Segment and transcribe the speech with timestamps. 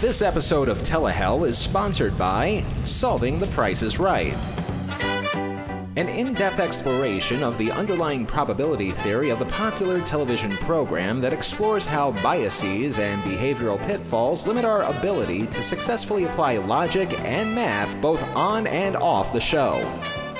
[0.00, 4.32] This episode of Telehell is sponsored by Solving the Price is Right.
[5.96, 11.32] An in depth exploration of the underlying probability theory of the popular television program that
[11.32, 18.00] explores how biases and behavioral pitfalls limit our ability to successfully apply logic and math
[18.00, 19.80] both on and off the show.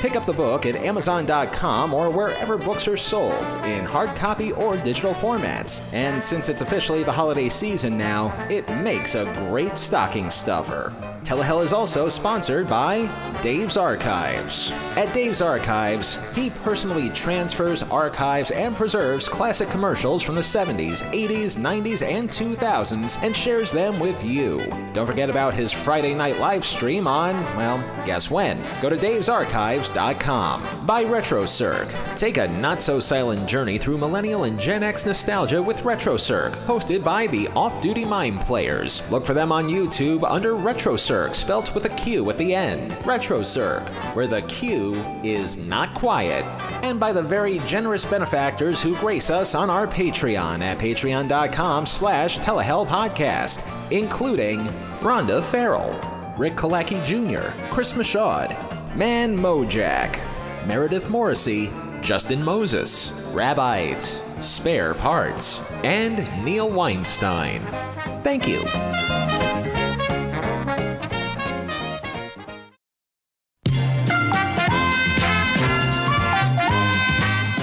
[0.01, 4.77] Pick up the book at Amazon.com or wherever books are sold, in hard copy or
[4.77, 5.93] digital formats.
[5.93, 10.93] And since it's officially the holiday season now, it makes a great stocking stuffer.
[11.25, 13.07] Telehell is also sponsored by
[13.43, 14.71] Dave's Archives.
[14.97, 21.59] At Dave's Archives, he personally transfers, archives, and preserves classic commercials from the 70s, 80s,
[21.59, 24.65] 90s, and 2000s and shares them with you.
[24.95, 28.59] Don't forget about his Friday night live stream on, well, guess when?
[28.81, 28.97] Go to
[29.95, 32.17] By RetroCirq.
[32.17, 37.05] Take a not so silent journey through millennial and Gen X nostalgia with RetroCirq, hosted
[37.05, 39.09] by the Off Duty Mime Players.
[39.11, 42.93] Look for them on YouTube under RetroCirq spelt with a Q at the end.
[43.05, 46.45] RetroCirq, where the Q is not quiet.
[46.85, 52.39] And by the very generous benefactors who grace us on our Patreon at patreon.com slash
[52.39, 54.65] telehellpodcast, including
[55.01, 55.95] Rhonda Farrell,
[56.37, 58.51] Rick Kalaki Jr., Chris Mashaud,
[58.95, 60.21] Man Mojack,
[60.67, 61.71] Meredith Morrissey,
[62.03, 64.03] Justin Moses, Rabbite,
[64.43, 67.61] Spare Parts, and Neil Weinstein.
[68.23, 68.63] Thank you.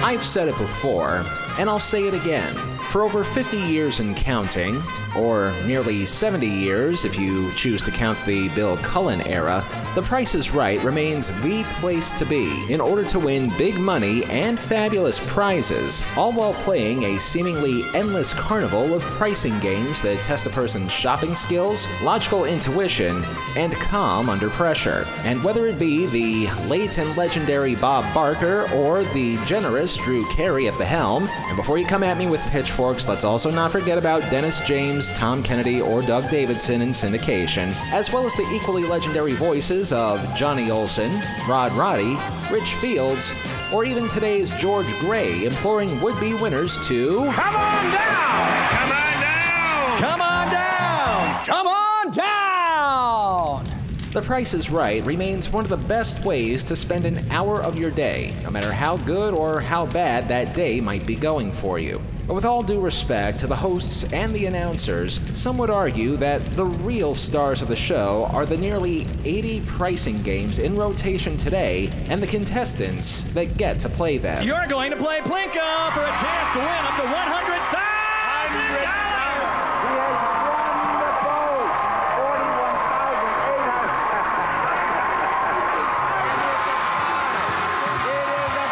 [0.02, 1.24] I've said it before,
[1.58, 2.75] and I'll say it again.
[2.90, 4.80] For over 50 years and counting,
[5.16, 10.34] or nearly 70 years if you choose to count the Bill Cullen era, The Price
[10.34, 15.20] is Right remains the place to be in order to win big money and fabulous
[15.28, 20.92] prizes, all while playing a seemingly endless carnival of pricing games that test a person's
[20.92, 23.24] shopping skills, logical intuition,
[23.56, 25.04] and calm under pressure.
[25.24, 30.68] And whether it be the late and legendary Bob Barker or the generous Drew Carey
[30.68, 33.96] at the helm, and before you come at me with pitchforks, let's also not forget
[33.96, 38.84] about Dennis James, Tom Kennedy, or Doug Davidson in syndication, as well as the equally
[38.84, 41.10] legendary voices of Johnny Olson,
[41.48, 42.18] Rod Roddy,
[42.52, 43.32] Rich Fields,
[43.72, 47.16] or even today's George Gray imploring would be winners to.
[47.32, 48.68] Come on down!
[48.68, 49.98] Come on down!
[49.98, 51.44] Come on down!
[51.46, 53.64] Come on down!
[54.12, 57.78] The Price is Right remains one of the best ways to spend an hour of
[57.78, 61.78] your day, no matter how good or how bad that day might be going for
[61.78, 62.02] you.
[62.26, 66.56] But with all due respect to the hosts and the announcers, some would argue that
[66.56, 71.88] the real stars of the show are the nearly 80 pricing games in rotation today
[72.08, 74.44] and the contestants that get to play them.
[74.44, 78.86] You're going to play Plinko for a chance to win up to $100,000!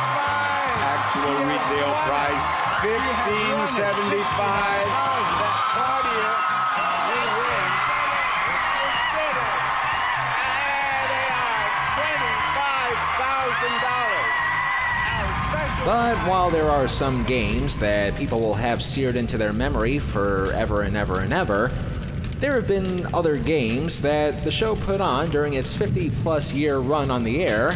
[0.04, 2.44] Actual retail price,
[2.82, 3.13] fifteen
[15.84, 20.82] But while there are some games that people will have seared into their memory forever
[20.82, 21.72] and ever and ever,
[22.38, 26.78] there have been other games that the show put on during its 50 plus year
[26.78, 27.72] run on the air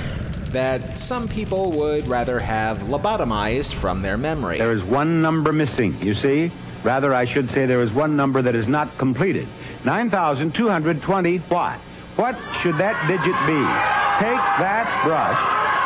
[0.53, 4.59] that some people would rather have lobotomized from their memory.
[4.59, 6.51] There is one number missing, you see?
[6.83, 9.47] Rather, I should say there is one number that is not completed.
[9.85, 11.79] 9,220 what?
[12.17, 13.63] What should that digit be?
[14.19, 15.39] Take that brush,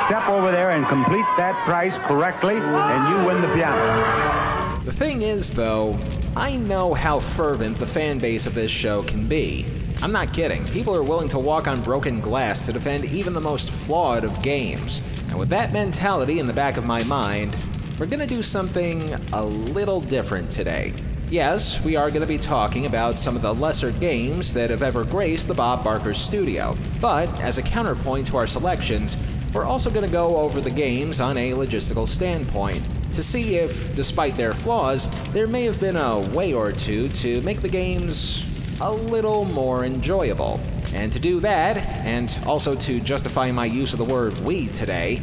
[0.08, 4.80] step over there and complete that price correctly, and you win the piano.
[4.84, 5.98] The thing is, though,
[6.36, 9.66] I know how fervent the fan base of this show can be.
[10.02, 10.64] I'm not kidding.
[10.66, 14.42] People are willing to walk on broken glass to defend even the most flawed of
[14.42, 15.00] games.
[15.28, 17.56] And with that mentality in the back of my mind,
[18.00, 20.92] we're gonna do something a little different today.
[21.30, 24.82] Yes, we are going to be talking about some of the lesser games that have
[24.82, 26.76] ever graced the Bob Barker studio.
[27.00, 29.16] But as a counterpoint to our selections,
[29.54, 33.94] we're also going to go over the games on a logistical standpoint to see if,
[33.94, 38.44] despite their flaws, there may have been a way or two to make the games
[38.82, 40.60] a little more enjoyable.
[40.92, 45.22] And to do that, and also to justify my use of the word we today,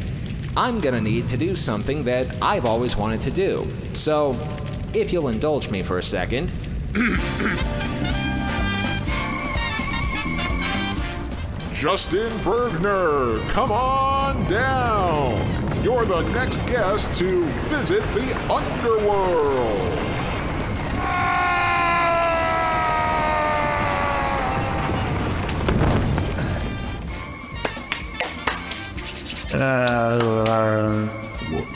[0.56, 3.68] I'm gonna need to do something that I've always wanted to do.
[3.92, 4.36] So,
[4.94, 6.50] if you'll indulge me for a second.
[11.72, 15.84] Justin Bergner, come on down.
[15.84, 20.09] You're the next guest to visit the underworld.
[29.60, 31.06] Uh,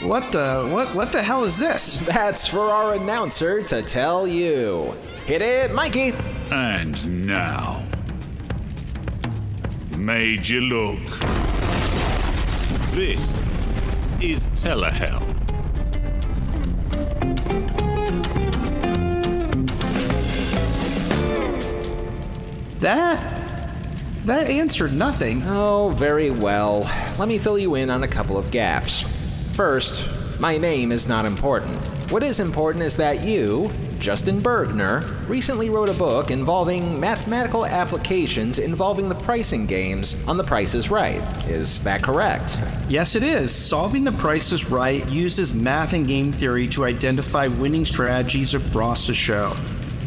[0.01, 1.99] what the what what the hell is this?
[1.99, 4.95] That's for our announcer to tell you.
[5.25, 6.13] Hit it, Mikey.
[6.51, 7.85] And now,
[9.97, 10.99] made you look.
[12.95, 13.39] This
[14.19, 15.21] is Telehell.
[22.79, 23.44] That
[24.25, 25.43] that answered nothing.
[25.45, 26.81] Oh, very well.
[27.19, 29.01] Let me fill you in on a couple of gaps.
[29.53, 31.79] First, my name is not important.
[32.11, 38.57] What is important is that you, Justin Bergner, recently wrote a book involving mathematical applications
[38.57, 41.21] involving the pricing games on The Price is Right.
[41.47, 42.59] Is that correct?
[42.89, 43.53] Yes, it is.
[43.53, 49.07] Solving the Price is Right uses math and game theory to identify winning strategies across
[49.07, 49.55] the show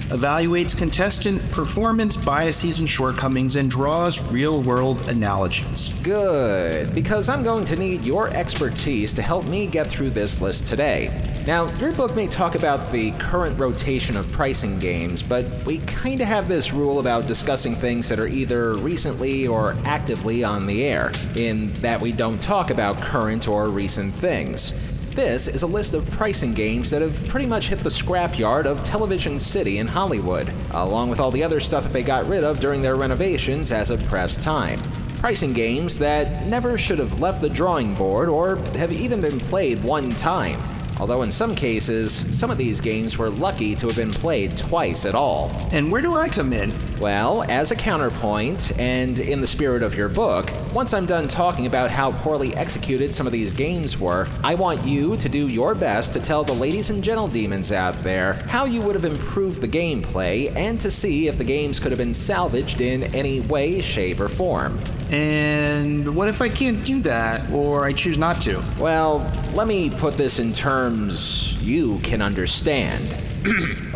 [0.09, 5.95] evaluates contestant performance, biases, and shortcomings, and draws real world analogies.
[6.03, 10.67] Good, because I'm going to need your expertise to help me get through this list
[10.67, 11.11] today.
[11.47, 16.25] Now, your book may talk about the current rotation of pricing games, but we kinda
[16.25, 21.13] have this rule about discussing things that are either recently or actively on the air,
[21.37, 24.73] in that we don't talk about current or recent things.
[25.19, 28.85] This is a list of pricing games that have pretty much hit the scrapyard of
[28.85, 32.61] Television City in Hollywood, along with all the other stuff that they got rid of
[32.61, 34.81] during their renovations as of press time.
[35.17, 39.83] Pricing games that never should have left the drawing board or have even been played
[39.83, 40.61] one time
[41.01, 45.05] although in some cases, some of these games were lucky to have been played twice
[45.05, 45.51] at all.
[45.73, 46.73] And where do I come in?
[47.01, 51.67] Well, as a counterpoint, and in the spirit of your book, once I'm done talking
[51.67, 55.75] about how poorly executed some of these games were, I want you to do your
[55.75, 59.61] best to tell the ladies and gentle demons out there how you would have improved
[59.61, 63.81] the gameplay and to see if the games could have been salvaged in any way,
[63.81, 64.81] shape, or form.
[65.11, 68.63] And what if I can't do that, or I choose not to?
[68.79, 69.21] Well,
[69.55, 73.15] let me put this in terms you can understand.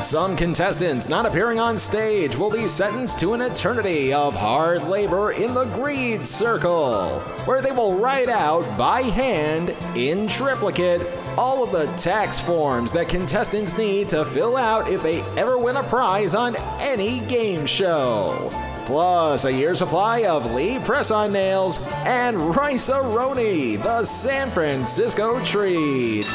[0.00, 5.32] Some contestants not appearing on stage will be sentenced to an eternity of hard labor
[5.32, 11.00] in the greed circle, where they will write out by hand, in triplicate,
[11.36, 15.76] all of the tax forms that contestants need to fill out if they ever win
[15.76, 18.50] a prize on any game show
[18.86, 26.26] plus a year's supply of Lee press on nails and Rice-A-Roni, the San Francisco treat.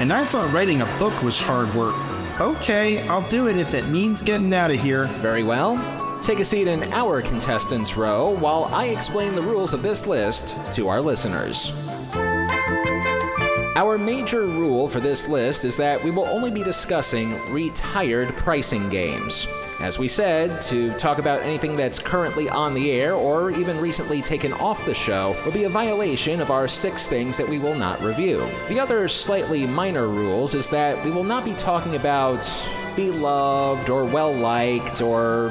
[0.00, 1.94] And I thought writing a book was hard work.
[2.40, 5.06] Okay, I'll do it if it means getting out of here.
[5.20, 5.76] Very well.
[6.24, 10.56] Take a seat in our contestants' row while I explain the rules of this list
[10.74, 11.72] to our listeners.
[13.74, 18.88] Our major rule for this list is that we will only be discussing retired pricing
[18.88, 19.46] games.
[19.82, 24.22] As we said, to talk about anything that's currently on the air or even recently
[24.22, 27.74] taken off the show would be a violation of our six things that we will
[27.74, 28.48] not review.
[28.68, 32.48] The other slightly minor rules is that we will not be talking about
[32.94, 35.48] beloved or well liked or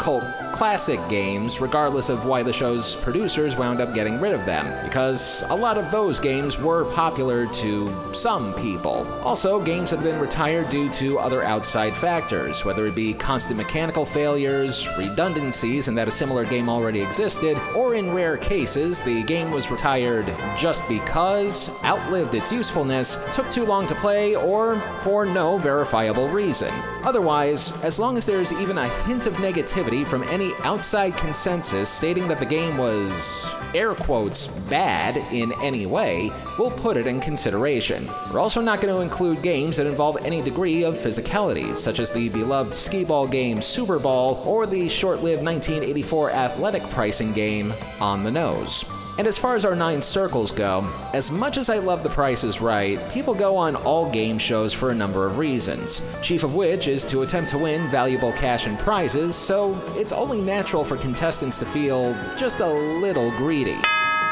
[0.00, 0.24] cult
[0.54, 5.42] classic games, regardless of why the show's producers wound up getting rid of them, because
[5.50, 9.04] a lot of those games were popular to some people.
[9.22, 14.06] Also, games have been retired due to other outside factors, whether it be constant mechanical
[14.06, 19.50] failures, redundancies and that a similar game already existed, or in rare cases, the game
[19.50, 25.58] was retired just because, outlived its usefulness, took too long to play, or for no
[25.58, 26.72] verifiable reason.
[27.02, 31.88] Otherwise, as long as there's even a hint of negativity from any any outside consensus
[31.88, 37.20] stating that the game was, air quotes, bad in any way, we'll put it in
[37.20, 38.10] consideration.
[38.32, 42.10] We're also not going to include games that involve any degree of physicality, such as
[42.10, 47.72] the beloved skee ball game Super Ball or the short lived 1984 athletic pricing game
[48.00, 48.84] On the Nose.
[49.16, 52.42] And as far as our nine circles go, as much as I love The Price
[52.42, 56.56] is Right, people go on all game shows for a number of reasons, chief of
[56.56, 60.96] which is to attempt to win valuable cash and prizes, so it's only natural for
[60.96, 63.78] contestants to feel just a little greedy.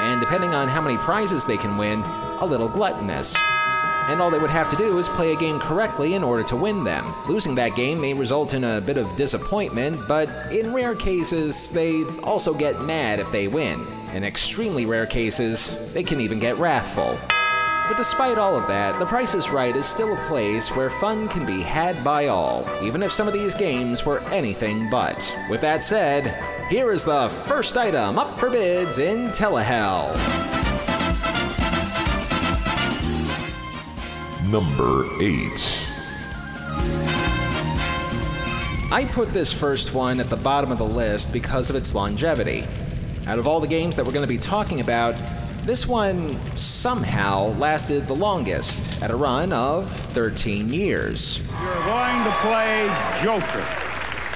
[0.01, 2.01] And depending on how many prizes they can win,
[2.41, 3.37] a little gluttonous
[4.09, 6.57] and all they would have to do is play a game correctly in order to
[6.57, 7.15] win them.
[7.29, 12.03] Losing that game may result in a bit of disappointment, but in rare cases, they
[12.25, 13.87] also get mad if they win.
[14.12, 17.19] In extremely rare cases, they can even get wrathful.
[17.88, 21.28] But despite all of that, The Price is Right is still a place where fun
[21.28, 25.37] can be had by all, even if some of these games were anything but.
[25.50, 26.35] With that said,
[26.71, 30.12] here is the first item up for bids in Telehell.
[34.52, 35.88] number 8.
[38.92, 42.66] I put this first one at the bottom of the list because of its longevity.
[43.26, 45.14] Out of all the games that we're going to be talking about,
[45.64, 51.38] this one somehow lasted the longest at a run of 13 years.
[51.62, 52.87] You're going to play
[53.23, 53.82] Joker.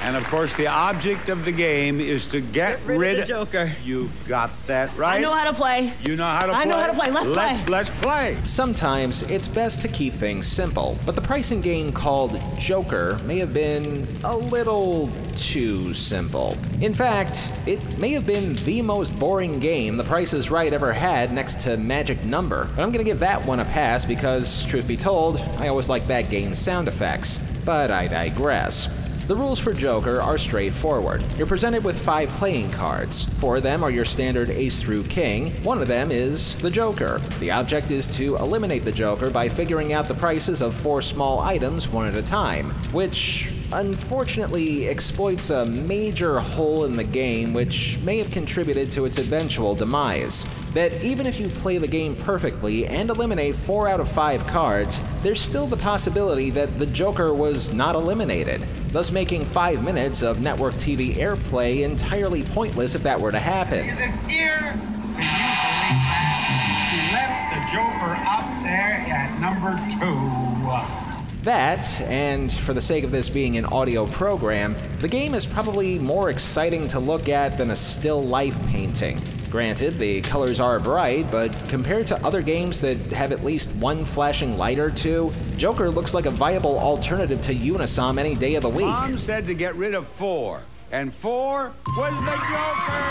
[0.07, 3.35] And of course, the object of the game is to get, Get rid of the
[3.35, 3.73] Joker.
[3.83, 5.17] You got that right.
[5.17, 5.93] I know how to play.
[6.05, 6.61] You know how to play.
[6.61, 7.11] I know how to play.
[7.11, 7.69] Let's let's, play.
[7.69, 8.39] Let's play.
[8.47, 13.53] Sometimes it's best to keep things simple, but the pricing game called Joker may have
[13.53, 16.57] been a little too simple.
[16.81, 20.93] In fact, it may have been the most boring game The Price is Right ever
[20.93, 22.71] had next to Magic Number.
[22.77, 26.07] But I'm gonna give that one a pass because, truth be told, I always like
[26.07, 27.39] that game's sound effects.
[27.65, 29.06] But I digress.
[29.27, 31.27] The rules for Joker are straightforward.
[31.37, 33.25] You're presented with five playing cards.
[33.41, 35.51] Four of them are your standard ace through king.
[35.65, 37.19] One of them is the Joker.
[37.41, 41.41] The object is to eliminate the Joker by figuring out the prices of four small
[41.41, 47.99] items one at a time, which unfortunately exploits a major hole in the game which
[48.05, 50.47] may have contributed to its eventual demise.
[50.77, 55.01] That even if you play the game perfectly and eliminate four out of five cards,
[55.23, 60.43] there's still the possibility that the Joker was not eliminated, thus making five minutes of
[60.43, 63.89] network TV airplay entirely pointless if that were to happen.
[63.89, 64.59] Is it here?
[64.61, 66.93] Do you believe that?
[66.93, 71.43] He left the Joker up there at number two.
[71.45, 75.99] That, and for the sake of this being an audio program, the game is probably
[75.99, 79.19] more exciting to look at than a still life painting.
[79.51, 84.05] Granted, the colors are bright, but compared to other games that have at least one
[84.05, 88.63] flashing light or two, Joker looks like a viable alternative to Unisom any day of
[88.63, 88.87] the week.
[88.87, 90.61] Mom said to get rid of four,
[90.93, 93.03] and four was the Joker.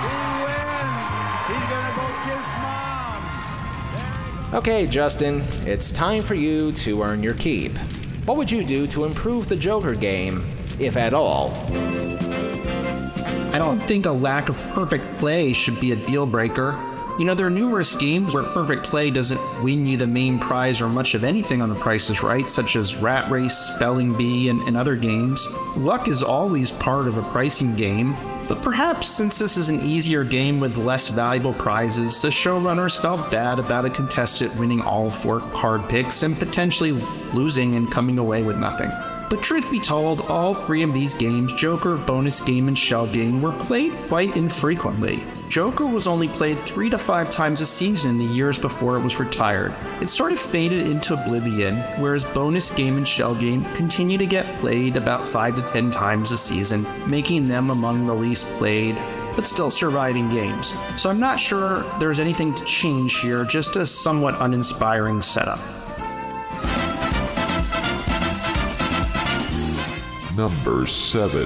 [0.00, 0.08] He
[0.44, 1.06] wins.
[1.46, 4.54] He's gonna go kiss mom.
[4.54, 7.76] Okay, Justin, it's time for you to earn your keep.
[8.24, 10.46] What would you do to improve the Joker game,
[10.78, 11.50] if at all?
[13.56, 16.78] I don't think a lack of perfect play should be a deal breaker.
[17.18, 20.82] You know, there are numerous games where perfect play doesn't win you the main prize
[20.82, 24.50] or much of anything on the Price is Right, such as Rat Race, Spelling Bee,
[24.50, 25.48] and, and other games.
[25.74, 28.14] Luck is always part of a pricing game,
[28.46, 33.30] but perhaps since this is an easier game with less valuable prizes, the showrunners felt
[33.30, 36.92] bad about a contestant winning all four card picks and potentially
[37.32, 38.90] losing and coming away with nothing.
[39.28, 43.42] But truth be told, all three of these games, Joker, Bonus Game, and Shell Game,
[43.42, 45.20] were played quite infrequently.
[45.48, 49.02] Joker was only played three to five times a season in the years before it
[49.02, 49.74] was retired.
[50.00, 54.46] It sort of faded into oblivion, whereas Bonus Game and Shell Game continue to get
[54.60, 58.96] played about five to ten times a season, making them among the least played
[59.36, 60.78] but still surviving games.
[60.96, 65.60] So I'm not sure there's anything to change here, just a somewhat uninspiring setup.
[70.36, 71.40] Number 7.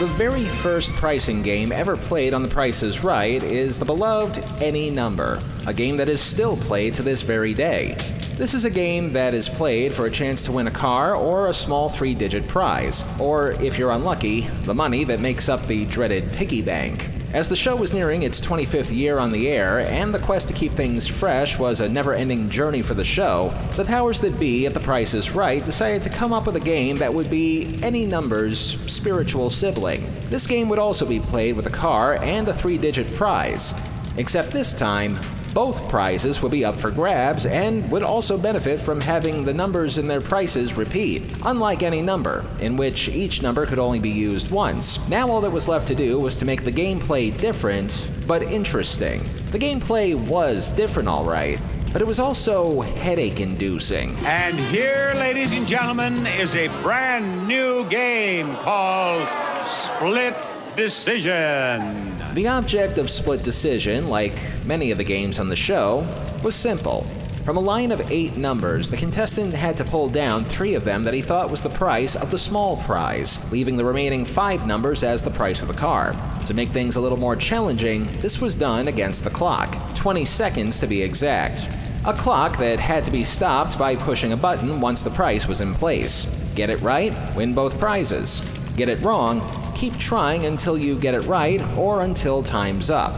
[0.00, 4.44] The very first pricing game ever played on The Price is Right is the beloved
[4.60, 7.94] Any Number, a game that is still played to this very day.
[8.36, 11.46] This is a game that is played for a chance to win a car or
[11.46, 15.84] a small three digit prize, or if you're unlucky, the money that makes up the
[15.84, 17.08] dreaded piggy bank.
[17.34, 20.54] As the show was nearing its 25th year on the air, and the quest to
[20.54, 24.66] keep things fresh was a never ending journey for the show, the powers that be
[24.66, 27.76] at The Price is Right decided to come up with a game that would be
[27.82, 30.06] any number's spiritual sibling.
[30.30, 33.74] This game would also be played with a car and a three digit prize.
[34.16, 35.18] Except this time,
[35.54, 39.96] both prizes would be up for grabs and would also benefit from having the numbers
[39.98, 44.50] in their prices repeat, unlike any number, in which each number could only be used
[44.50, 45.08] once.
[45.08, 49.22] Now all that was left to do was to make the gameplay different, but interesting.
[49.52, 51.60] The gameplay was different, alright,
[51.92, 54.16] but it was also headache inducing.
[54.24, 59.28] And here, ladies and gentlemen, is a brand new game called
[59.68, 60.34] Split
[60.74, 62.13] Decision.
[62.34, 66.04] The object of Split Decision, like many of the games on the show,
[66.42, 67.06] was simple.
[67.44, 71.04] From a line of eight numbers, the contestant had to pull down three of them
[71.04, 75.04] that he thought was the price of the small prize, leaving the remaining five numbers
[75.04, 76.16] as the price of the car.
[76.46, 80.80] To make things a little more challenging, this was done against the clock, 20 seconds
[80.80, 81.68] to be exact.
[82.04, 85.60] A clock that had to be stopped by pushing a button once the price was
[85.60, 86.24] in place.
[86.56, 88.40] Get it right, win both prizes.
[88.76, 89.40] Get it wrong,
[89.74, 93.14] keep trying until you get it right or until time's up.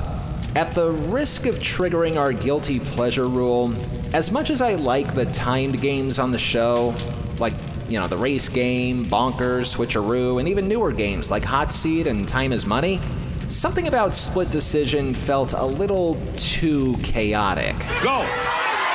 [0.54, 3.74] At the risk of triggering our guilty pleasure rule,
[4.14, 6.94] as much as I like the timed games on the show,
[7.38, 7.54] like,
[7.88, 12.26] you know, the race game, Bonkers, Switcheroo, and even newer games like Hot Seat and
[12.26, 13.00] Time is Money,
[13.48, 17.78] something about Split Decision felt a little too chaotic.
[18.02, 18.26] Go.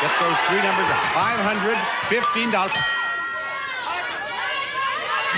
[0.02, 0.88] Get those three numbers.
[1.14, 3.01] $515.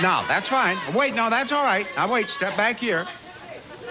[0.02, 0.76] Now, that's fine.
[0.94, 1.86] Wait, no, that's all right.
[1.96, 3.06] Now, wait, step back here.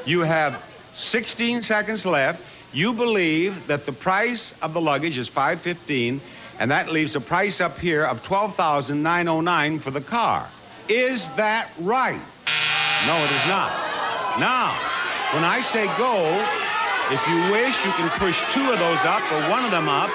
[0.06, 0.58] You have
[0.96, 2.76] 16 seconds left.
[2.76, 6.20] You believe that the price of the luggage is 515
[6.60, 10.48] and that leaves a price up here of 12,909 for the car.
[10.90, 12.22] Is that right?
[13.08, 13.72] No, it is not.
[14.40, 14.76] Now,
[15.34, 16.20] when I say go,
[17.12, 20.12] if you wish, you can push two of those up or one of them up.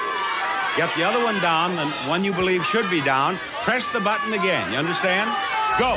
[0.77, 3.37] Get the other one down, the one you believe should be down.
[3.63, 4.71] Press the button again.
[4.71, 5.29] You understand?
[5.79, 5.95] Go.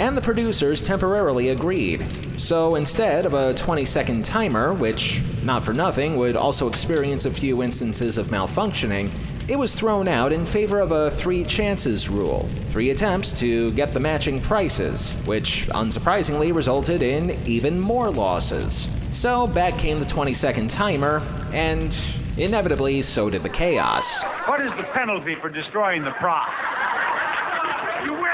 [0.00, 2.06] And the producers temporarily agreed.
[2.38, 7.30] So instead of a 20 second timer, which, not for nothing, would also experience a
[7.30, 9.10] few instances of malfunctioning,
[9.48, 12.50] it was thrown out in favor of a three chances rule.
[12.68, 18.88] Three attempts to get the matching prices, which unsurprisingly resulted in even more losses.
[19.16, 21.22] So back came the 20 second timer,
[21.52, 21.96] and
[22.36, 24.22] inevitably so did the chaos.
[24.46, 26.50] What is the penalty for destroying the prop?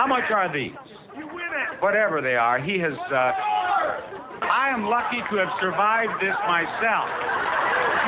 [0.09, 0.73] How much are these?
[1.81, 2.95] Whatever they are, he has.
[2.95, 3.15] Uh,
[4.41, 7.11] I am lucky to have survived this myself.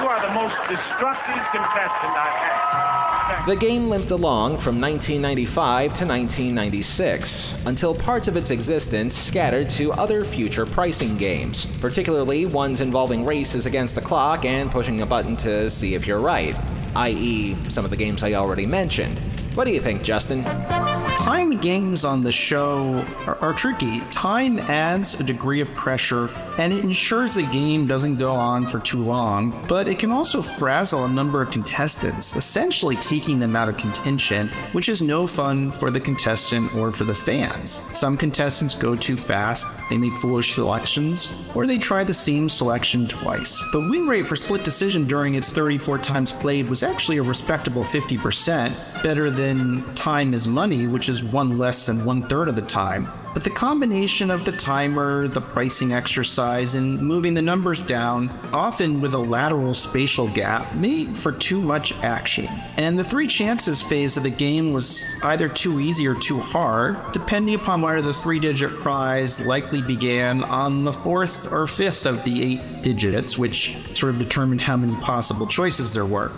[0.00, 3.46] You are the most destructive contestant I've had.
[3.46, 9.92] The game limped along from 1995 to 1996, until parts of its existence scattered to
[9.92, 15.36] other future pricing games, particularly ones involving races against the clock and pushing a button
[15.36, 16.56] to see if you're right,
[16.96, 19.20] i.e., some of the games I already mentioned.
[19.54, 20.44] What do you think, Justin?
[20.44, 24.00] Time games on the show are, are, tricky.
[24.10, 26.28] Time adds a degree of pressure
[26.60, 30.42] and it ensures the game doesn't go on for too long, but it can also
[30.42, 35.70] frazzle a number of contestants, essentially taking them out of contention, which is no fun
[35.70, 37.70] for the contestant or for the fans.
[37.98, 43.08] Some contestants go too fast, they make foolish selections, or they try the same selection
[43.08, 43.58] twice.
[43.72, 47.84] The win rate for Split Decision during its 34 times played was actually a respectable
[47.84, 52.60] 50%, better than Time is Money, which is one less than one third of the
[52.60, 53.08] time.
[53.32, 59.00] But the combination of the timer, the pricing exercise, and moving the numbers down, often
[59.00, 62.48] with a lateral spatial gap, made for too much action.
[62.76, 66.96] And the three chances phase of the game was either too easy or too hard,
[67.12, 72.24] depending upon whether the three digit prize likely began on the fourth or fifth of
[72.24, 76.32] the eight digits, which sort of determined how many possible choices there were.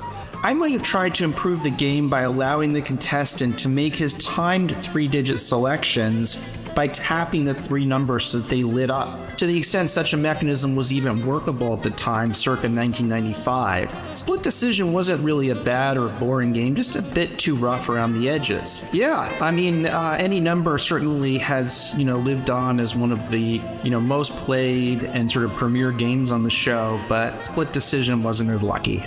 [0.45, 4.15] I might have tried to improve the game by allowing the contestant to make his
[4.15, 6.43] timed three digit selections
[6.75, 9.37] by tapping the three numbers so that they lit up.
[9.39, 14.43] To the extent such a mechanism was even workable at the time, circa 1995, Split
[14.43, 18.29] Decision wasn't really a bad or boring game, just a bit too rough around the
[18.29, 18.89] edges.
[18.93, 23.31] Yeah, I mean, uh, any number certainly has, you know, lived on as one of
[23.31, 27.73] the, you know, most played and sort of premier games on the show, but Split
[27.73, 28.99] Decision wasn't as lucky.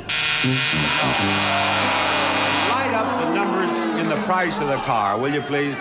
[2.71, 5.77] Light up the numbers in the price of the car, will you please?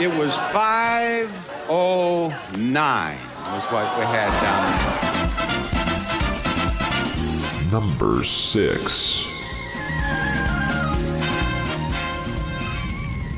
[0.00, 3.16] It was 509
[3.52, 4.64] was what we had down
[7.62, 7.70] there.
[7.70, 9.22] Number six.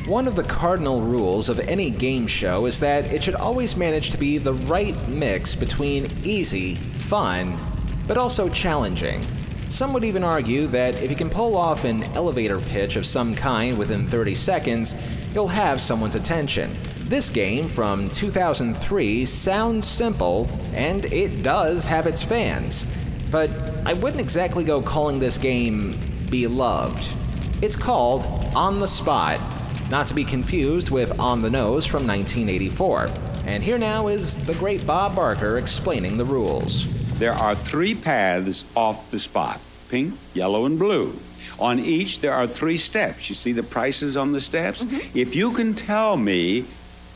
[0.07, 4.09] One of the cardinal rules of any game show is that it should always manage
[4.13, 7.59] to be the right mix between easy, fun,
[8.07, 9.27] but also challenging.
[9.69, 13.35] Some would even argue that if you can pull off an elevator pitch of some
[13.35, 14.95] kind within 30 seconds,
[15.37, 16.75] you'll have someone's attention.
[17.01, 22.87] This game from 2003 sounds simple, and it does have its fans,
[23.31, 23.51] but
[23.85, 27.15] I wouldn't exactly go calling this game beloved.
[27.61, 28.25] It's called
[28.57, 29.39] On the Spot,
[29.91, 33.11] not to be confused with On the Nose from 1984.
[33.45, 36.87] And here now is the great Bob Barker explaining the rules.
[37.19, 41.13] There are three paths off the spot pink, yellow, and blue.
[41.59, 43.29] On each, there are three steps.
[43.29, 44.85] You see the prices on the steps?
[44.85, 45.19] Mm-hmm.
[45.19, 46.65] If you can tell me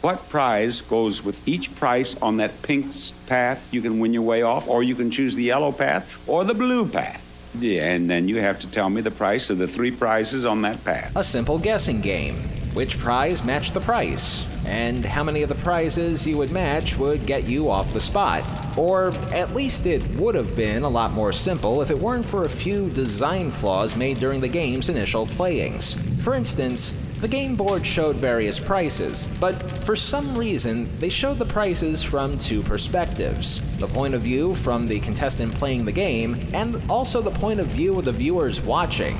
[0.00, 2.86] what prize goes with each price on that pink
[3.26, 6.44] path, you can win your way off, or you can choose the yellow path or
[6.44, 7.26] the blue path.
[7.58, 10.62] Yeah, and then you have to tell me the price of the three prizes on
[10.62, 11.14] that path.
[11.16, 12.59] A simple guessing game.
[12.72, 14.46] Which prize matched the price?
[14.64, 18.44] And how many of the prizes you would match would get you off the spot?
[18.78, 22.44] Or at least it would have been a lot more simple if it weren't for
[22.44, 25.94] a few design flaws made during the game's initial playings.
[26.22, 29.54] For instance, the game board showed various prices, but
[29.84, 34.86] for some reason, they showed the prices from two perspectives the point of view from
[34.86, 39.16] the contestant playing the game, and also the point of view of the viewers watching.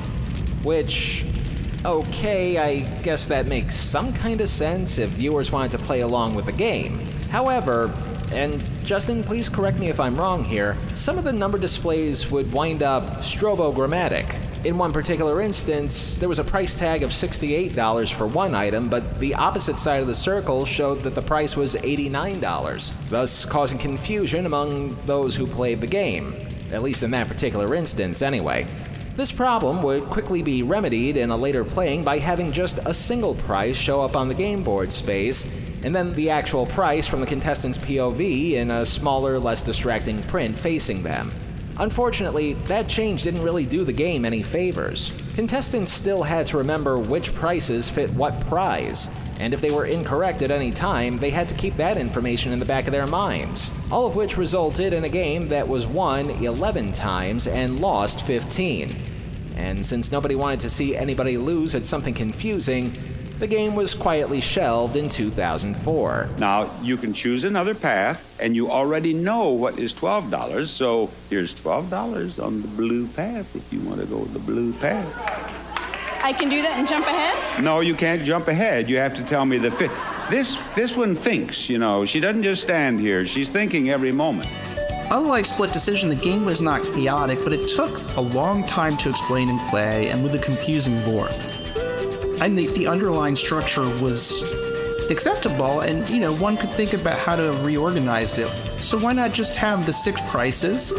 [0.63, 1.25] Which,
[1.85, 6.35] okay, I guess that makes some kind of sense if viewers wanted to play along
[6.35, 6.99] with the game.
[7.29, 7.93] However,
[8.31, 12.51] and Justin, please correct me if I'm wrong here, some of the number displays would
[12.53, 18.27] wind up strobogrammatic, In one particular instance, there was a price tag of $68 for
[18.27, 23.09] one item, but the opposite side of the circle showed that the price was $89,
[23.09, 26.35] thus causing confusion among those who played the game,
[26.71, 28.67] at least in that particular instance, anyway.
[29.17, 33.35] This problem would quickly be remedied in a later playing by having just a single
[33.35, 37.25] price show up on the game board space, and then the actual price from the
[37.25, 41.29] contestant's POV in a smaller, less distracting print facing them.
[41.77, 45.17] Unfortunately, that change didn't really do the game any favors.
[45.35, 50.43] Contestants still had to remember which prices fit what prize, and if they were incorrect
[50.43, 53.71] at any time, they had to keep that information in the back of their minds.
[53.91, 58.95] All of which resulted in a game that was won 11 times and lost 15.
[59.55, 62.95] And since nobody wanted to see anybody lose at something confusing,
[63.41, 66.29] the game was quietly shelved in 2004.
[66.37, 71.55] Now, you can choose another path, and you already know what is $12, so here's
[71.55, 75.07] $12 on the blue path if you want to go the blue path.
[76.23, 77.63] I can do that and jump ahead?
[77.63, 78.87] No, you can't jump ahead.
[78.87, 79.89] You have to tell me the fit.
[80.29, 82.05] This, this one thinks, you know.
[82.05, 84.47] She doesn't just stand here, she's thinking every moment.
[85.09, 89.09] Unlike Split Decision, the game was not chaotic, but it took a long time to
[89.09, 91.33] explain and play, and with a confusing board.
[92.41, 94.41] I think the underlying structure was
[95.11, 98.47] acceptable, and you know, one could think about how to reorganize it.
[98.81, 100.89] So why not just have the six prices,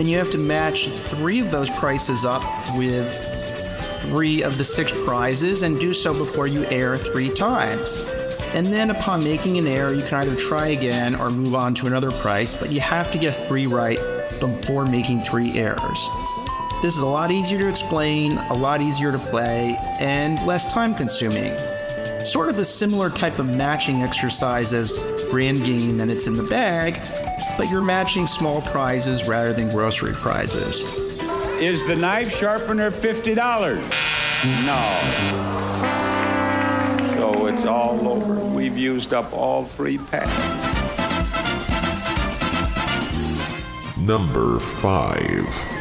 [0.00, 2.42] and you have to match three of those prices up
[2.76, 3.16] with
[4.02, 8.04] three of the six prizes, and do so before you err three times.
[8.52, 11.86] And then upon making an error, you can either try again or move on to
[11.86, 14.00] another price, but you have to get three right
[14.40, 16.08] before making three errors.
[16.82, 20.94] This is a lot easier to explain, a lot easier to play, and less time
[20.94, 21.56] consuming.
[22.24, 26.42] Sort of a similar type of matching exercise as Grand Game and It's in the
[26.42, 27.00] Bag,
[27.56, 30.82] but you're matching small prizes rather than grocery prizes.
[31.60, 33.36] Is the knife sharpener $50?
[34.66, 34.96] No.
[37.16, 38.34] So it's all over.
[38.34, 40.30] We've used up all three packs.
[43.96, 45.75] Number 5.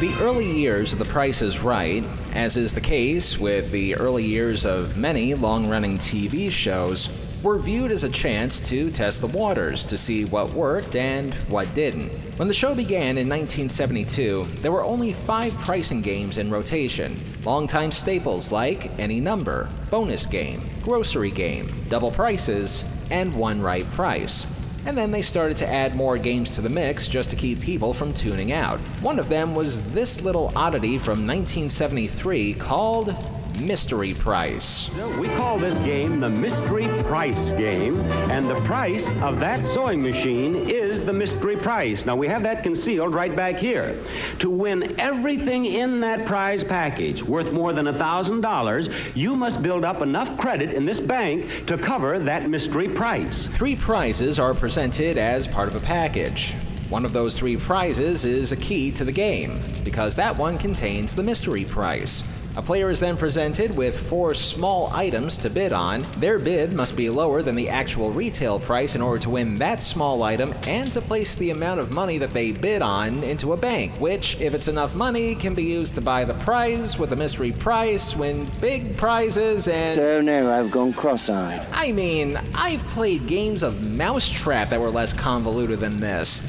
[0.00, 4.24] The early years of The Price is Right, as is the case with the early
[4.24, 7.08] years of many long running TV shows,
[7.42, 11.74] were viewed as a chance to test the waters to see what worked and what
[11.74, 12.12] didn't.
[12.38, 17.18] When the show began in 1972, there were only five pricing games in rotation.
[17.42, 24.57] Longtime staples like Any Number, Bonus Game, Grocery Game, Double Prices, and One Right Price
[24.88, 27.92] and then they started to add more games to the mix just to keep people
[27.92, 28.80] from tuning out.
[29.02, 33.14] One of them was this little oddity from 1973 called
[33.60, 34.94] Mystery Price.
[35.18, 40.54] We call this game the Mystery Price game, and the price of that sewing machine
[40.56, 42.06] is the mystery price.
[42.06, 43.96] Now, we have that concealed right back here.
[44.40, 50.02] To win everything in that prize package worth more than $1,000, you must build up
[50.02, 53.46] enough credit in this bank to cover that mystery price.
[53.46, 56.54] Three prizes are presented as part of a package.
[56.88, 61.14] One of those three prizes is a key to the game, because that one contains
[61.14, 62.22] the mystery price.
[62.58, 66.04] A player is then presented with four small items to bid on.
[66.16, 69.80] Their bid must be lower than the actual retail price in order to win that
[69.80, 73.56] small item and to place the amount of money that they bid on into a
[73.56, 77.16] bank, which, if it's enough money, can be used to buy the prize with the
[77.16, 80.00] mystery price, win big prizes, and.
[80.00, 81.64] Oh no, I've gone cross eyed.
[81.70, 86.42] I mean, I've played games of Mousetrap that were less convoluted than this.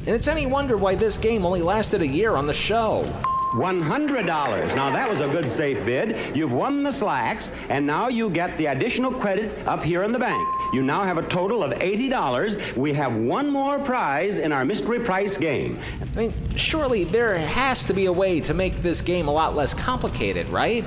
[0.00, 3.10] And it's any wonder why this game only lasted a year on the show.
[3.54, 4.26] $100.
[4.74, 6.36] Now, that was a good safe bid.
[6.36, 10.18] You've won the slacks, and now you get the additional credit up here in the
[10.18, 10.46] bank.
[10.72, 12.76] You now have a total of $80.
[12.76, 15.78] We have one more prize in our mystery price game.
[16.00, 19.54] I mean, surely there has to be a way to make this game a lot
[19.54, 20.84] less complicated, right?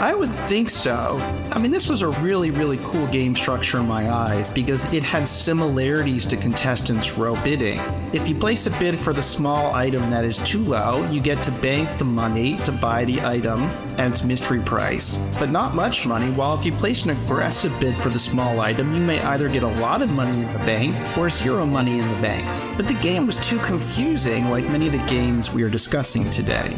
[0.00, 1.20] I would think so.
[1.50, 5.02] I mean, this was a really, really cool game structure in my eyes because it
[5.02, 7.80] had similarities to contestants' row bidding.
[8.12, 11.42] If you place a bid for the small item that is too low, you get
[11.42, 13.64] to bank the money to buy the item
[13.98, 16.30] at its mystery price, but not much money.
[16.30, 19.64] While if you place an aggressive bid for the small item, you may either get
[19.64, 22.46] a lot of money in the bank or zero money in the bank.
[22.76, 26.72] But the game was too confusing, like many of the games we are discussing today.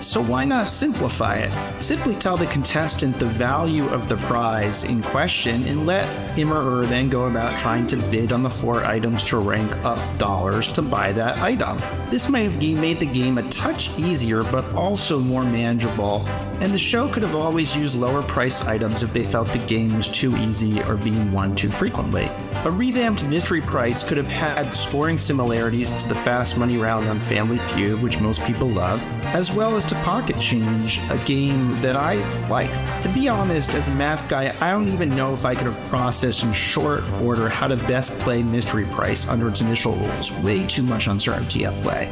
[0.00, 1.82] So why not simplify it?
[1.82, 6.60] Simply tell the contestant the value of the prize in question and let him or
[6.60, 10.72] her then go about trying to bid on the four items to rank up dollars
[10.72, 11.80] to buy that item.
[12.10, 16.26] This might have made the game a touch easier, but also more manageable,
[16.60, 19.94] and the show could have always used lower price items if they felt the game
[19.94, 22.28] was too easy or being won too frequently.
[22.64, 27.20] A revamped Mystery Price could have had scoring similarities to the Fast Money round on
[27.20, 31.94] Family Feud, which most people love, as well as to Pocket Change, a game that
[31.94, 32.16] I
[32.56, 33.02] like.
[33.02, 35.88] To be honest, as a math guy, I don't even know if I could have
[35.90, 40.32] processed in short order how to best play Mystery Price under its initial rules.
[40.40, 42.08] Way too much uncertainty at play.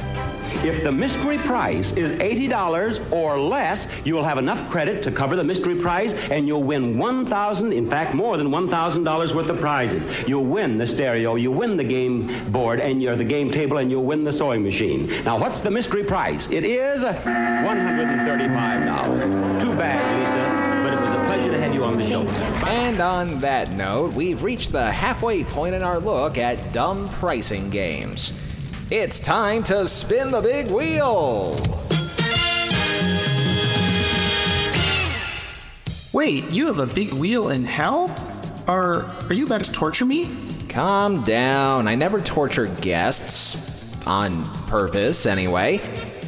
[0.65, 5.37] If the mystery price is $80 or less, you will have enough credit to cover
[5.37, 10.03] the mystery prize and you'll win 1000 in fact more than $1,000 worth of prizes.
[10.27, 13.91] You'll win the stereo, you win the game board and you're the game table and
[13.91, 15.07] you'll win the sewing machine.
[15.25, 16.51] Now what's the mystery price?
[16.51, 19.61] It is $135.
[19.61, 22.23] Too bad, Lisa, but it was a pleasure to have you on the show.
[22.67, 27.69] And on that note, we've reached the halfway point in our look at dumb pricing
[27.69, 28.33] games.
[28.91, 31.57] It's time to spin the big wheel.
[36.13, 38.15] Wait, you have a big wheel in hell?
[38.69, 40.29] Are are you about to torture me?
[40.69, 41.89] Calm down.
[41.89, 45.81] I never torture guests on purpose anyway.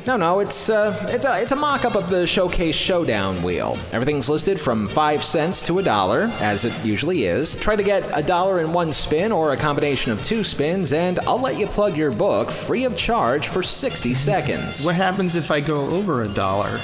[0.07, 3.77] No, no, it's uh, it's a it's a mock-up of the Showcase Showdown wheel.
[3.91, 7.57] Everything's listed from five cents to a dollar, as it usually is.
[7.57, 11.19] Try to get a dollar in one spin or a combination of two spins, and
[11.21, 14.87] I'll let you plug your book free of charge for 60 seconds.
[14.87, 16.79] What happens if I go over a dollar?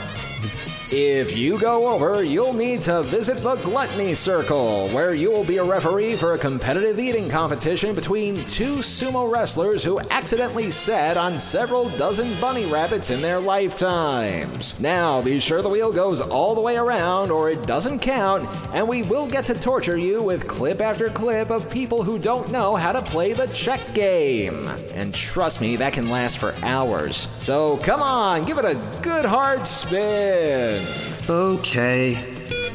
[0.94, 5.64] If you go over, you'll need to visit the Gluttony Circle, where you'll be a
[5.64, 11.88] referee for a competitive eating competition between two sumo wrestlers who accidentally sat on several
[11.96, 14.78] dozen bunny rabbits in their lifetimes.
[14.80, 18.86] Now, be sure the wheel goes all the way around or it doesn't count, and
[18.86, 22.76] we will get to torture you with clip after clip of people who don't know
[22.76, 24.68] how to play the check game.
[24.94, 27.28] And trust me, that can last for hours.
[27.38, 30.81] So come on, give it a good hard spin.
[31.28, 32.14] Okay.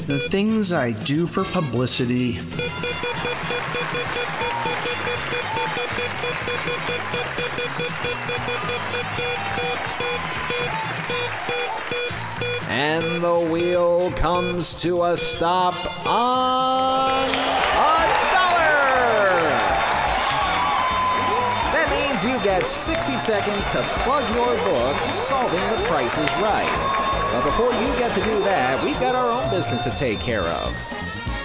[0.08, 2.40] The things I do for publicity.
[12.70, 15.76] And the wheel comes to a stop
[16.08, 17.98] on a
[18.32, 18.78] dollar.
[21.74, 27.17] That means you get 60 seconds to plug your book, Solving the Price is Right.
[27.32, 30.44] But before you get to do that, we've got our own business to take care
[30.44, 30.98] of.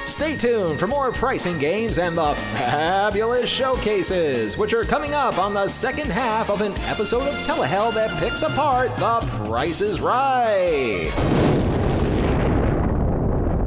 [0.07, 5.55] Stay tuned for more pricing games and the fabulous showcases, which are coming up on
[5.55, 11.11] the second half of an episode of Telehell that picks apart The Price is Right.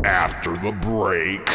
[0.05, 1.47] After the break.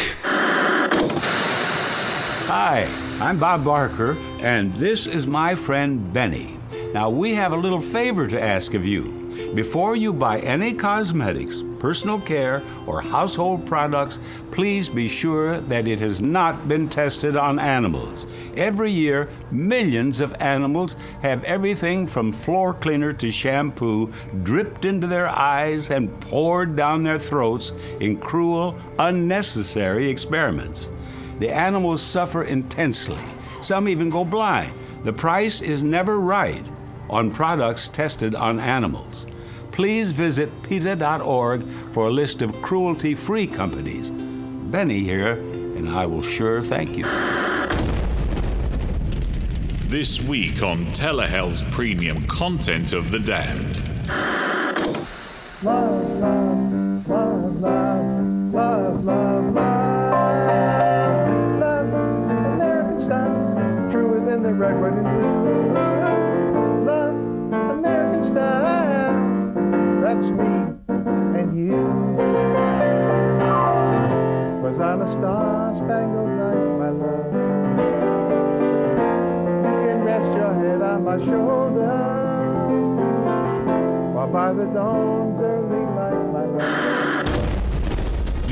[2.47, 2.87] Hi,
[3.19, 6.57] I'm Bob Barker, and this is my friend Benny.
[6.93, 9.20] Now, we have a little favor to ask of you.
[9.53, 14.19] Before you buy any cosmetics, personal care, or household products,
[14.51, 18.25] please be sure that it has not been tested on animals.
[18.57, 24.11] Every year, millions of animals have everything from floor cleaner to shampoo
[24.43, 30.89] dripped into their eyes and poured down their throats in cruel, unnecessary experiments.
[31.39, 33.19] The animals suffer intensely.
[33.61, 34.73] Some even go blind.
[35.03, 36.63] The price is never right
[37.11, 39.27] on products tested on animals.
[39.71, 44.09] Please visit PETA.org for a list of cruelty free companies.
[44.09, 47.03] Benny here, and I will sure thank you.
[49.87, 53.77] This week on Telehell's premium content of The Damned.
[75.11, 77.33] A star-spangled night, my love.
[79.65, 81.97] You can rest your head on my shoulder.
[84.13, 87.20] While by the dawn's early light, my love.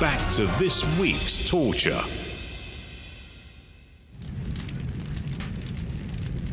[0.00, 2.02] back to this week's torture.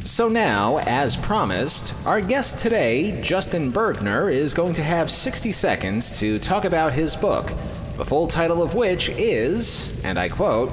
[0.04, 6.20] So now, as promised, our guest today, Justin Bergner, is going to have 60 seconds
[6.20, 7.52] to talk about his book,
[7.98, 10.72] the full title of which is, and I quote,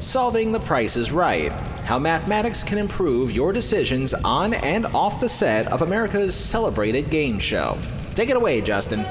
[0.00, 1.52] Solving the Price is Right
[1.88, 7.38] how mathematics can improve your decisions on and off the set of America's celebrated game
[7.38, 7.78] show.
[8.14, 9.06] Take it away, Justin.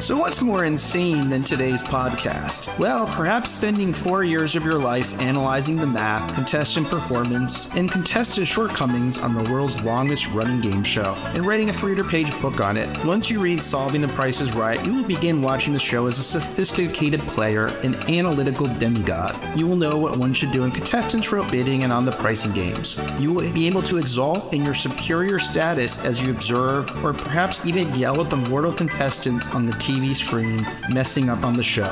[0.00, 2.78] So, what's more insane than today's podcast?
[2.78, 8.46] Well, perhaps spending four years of your life analyzing the math, contestant performance, and contestant
[8.46, 12.76] shortcomings on the world's longest running game show, and writing a 300 page book on
[12.76, 13.04] it.
[13.04, 16.20] Once you read Solving the Price is Right, you will begin watching the show as
[16.20, 19.36] a sophisticated player, an analytical demigod.
[19.56, 22.52] You will know what one should do in contestants row bidding and on the pricing
[22.52, 23.00] games.
[23.18, 27.66] You will be able to exalt in your superior status as you observe, or perhaps
[27.66, 31.90] even yell at the mortal contestants on the TV screen messing up on the show.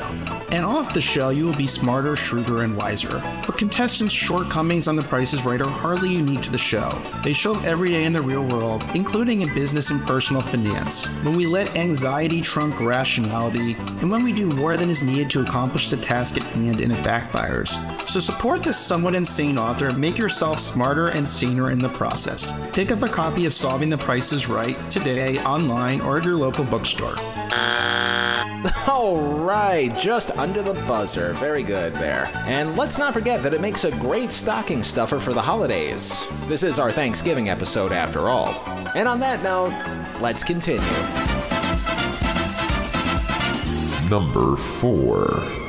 [0.51, 3.19] And off the show, you will be smarter, shrewder, and wiser.
[3.43, 6.95] For contestants' shortcomings on The Price is Right are hardly unique to the show.
[7.23, 11.07] They show up every day in the real world, including in business and personal finance.
[11.23, 15.41] When we let anxiety trump rationality, and when we do more than is needed to
[15.41, 17.73] accomplish the task at hand and it backfires.
[18.07, 22.53] So support this somewhat insane author, make yourself smarter and saner in the process.
[22.73, 26.35] Pick up a copy of Solving the Price is Right today online or at your
[26.35, 27.15] local bookstore.
[28.87, 31.33] All right, just under the buzzer.
[31.33, 32.29] Very good there.
[32.45, 36.25] And let's not forget that it makes a great stocking stuffer for the holidays.
[36.47, 38.49] This is our Thanksgiving episode, after all.
[38.95, 39.73] And on that note,
[40.21, 40.81] let's continue.
[44.09, 45.66] Number 4.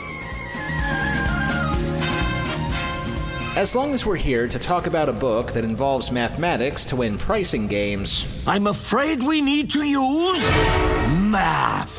[3.58, 7.18] As long as we're here to talk about a book that involves mathematics to win
[7.18, 10.48] pricing games, I'm afraid we need to use
[11.10, 11.98] math.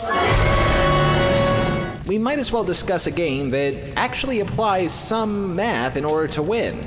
[2.08, 6.42] we might as well discuss a game that actually applies some math in order to
[6.42, 6.80] win.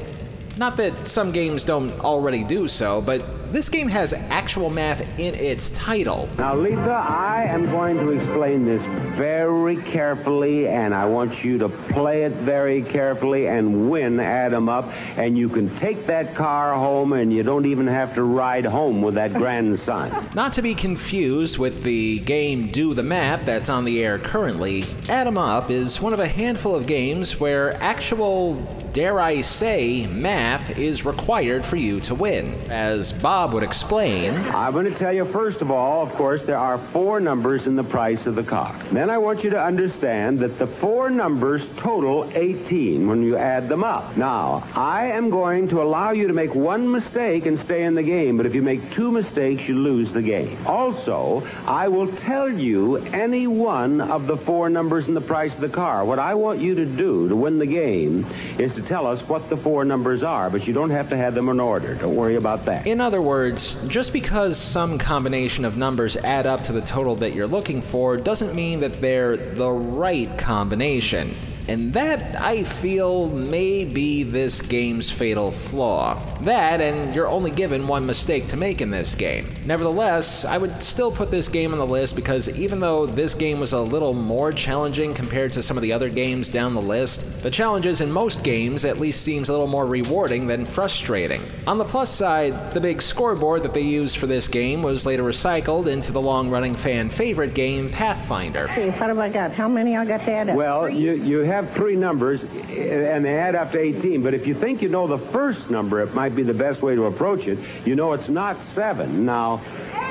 [0.56, 3.20] Not that some games don't already do so, but
[3.52, 6.28] this game has actual math in its title.
[6.38, 8.82] Now, Lisa, I am going to explain this
[9.14, 14.68] very carefully, and I want you to play it very carefully and win Add 'em
[14.68, 14.90] Up.
[15.16, 19.02] And you can take that car home, and you don't even have to ride home
[19.02, 20.10] with that grandson.
[20.34, 24.84] Not to be confused with the game Do the Math that's on the air currently,
[25.08, 28.56] Add 'em Up is one of a handful of games where actual,
[28.92, 32.54] dare I say, math is required for you to win.
[32.68, 36.58] As Bob would explain, I'm going to tell you, first of all, of course, there
[36.58, 38.74] are four numbers in the price of the car.
[38.90, 43.68] Then I want you to understand that the four numbers total 18 when you add
[43.68, 44.14] them up.
[44.16, 48.02] Now, I am going to allow you to make one mistake and stay in the
[48.02, 50.58] game, but if you make two mistakes, you lose the game.
[50.66, 55.60] Also, I will tell you any one of the four numbers in the price of
[55.60, 56.04] the car.
[56.04, 58.26] What I want you to do to win the game
[58.58, 61.34] is to tell us what the four numbers are, but you don't have to have
[61.34, 61.94] them in order.
[61.94, 62.86] Don't worry about that.
[62.86, 67.34] in other words, just because some combination of numbers add up to the total that
[67.34, 71.34] you're looking for doesn't mean that they're the right combination.
[71.68, 76.31] And that, I feel, may be this game's fatal flaw.
[76.44, 79.46] That, and you're only given one mistake to make in this game.
[79.64, 83.60] Nevertheless, I would still put this game on the list because even though this game
[83.60, 87.44] was a little more challenging compared to some of the other games down the list,
[87.44, 91.40] the challenges in most games at least seems a little more rewarding than frustrating.
[91.68, 95.22] On the plus side, the big scoreboard that they used for this game was later
[95.22, 98.64] recycled into the long-running fan favorite game Pathfinder.
[98.64, 99.52] Okay, what have I got?
[99.52, 100.56] How many I got to add up?
[100.56, 104.22] Well, you, you have three numbers, and they add up to 18.
[104.22, 106.94] But if you think you know the first number, it might be the best way
[106.94, 107.58] to approach it.
[107.84, 109.24] You know it's not seven.
[109.24, 109.58] Now,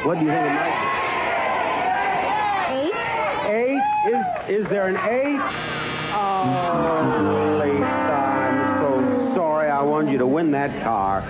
[0.03, 0.75] what do you think it might
[2.69, 2.87] be?
[2.87, 2.95] Eight.
[3.49, 3.81] Eight?
[4.07, 4.25] Is,
[4.63, 5.39] is there an eight?
[6.13, 9.69] Oh, Lisa, I'm so sorry.
[9.69, 11.23] I wanted you to win that car.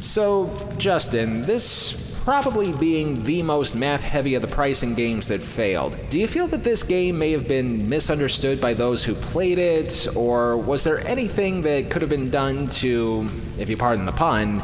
[0.00, 5.96] So, Justin, this probably being the most math heavy of the pricing games that failed,
[6.10, 10.06] do you feel that this game may have been misunderstood by those who played it,
[10.14, 14.62] or was there anything that could have been done to, if you pardon the pun,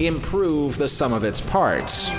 [0.00, 2.10] improve the sum of its parts?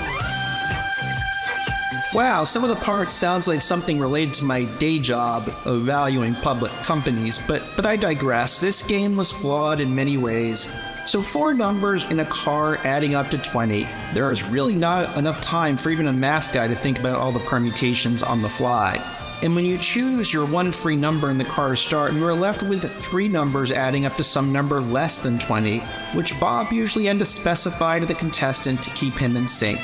[2.14, 6.34] Wow, some of the parts sounds like something related to my day job of valuing
[6.36, 8.58] public companies, but but I digress.
[8.58, 10.66] This game was flawed in many ways.
[11.08, 13.88] So four numbers in a car adding up to 20.
[14.12, 17.32] There is really not enough time for even a math guy to think about all
[17.32, 19.02] the permutations on the fly.
[19.42, 22.62] And when you choose your one free number in the car start, you are left
[22.62, 25.78] with three numbers adding up to some number less than 20,
[26.12, 29.78] which Bob usually had to specify to the contestant to keep him in sync.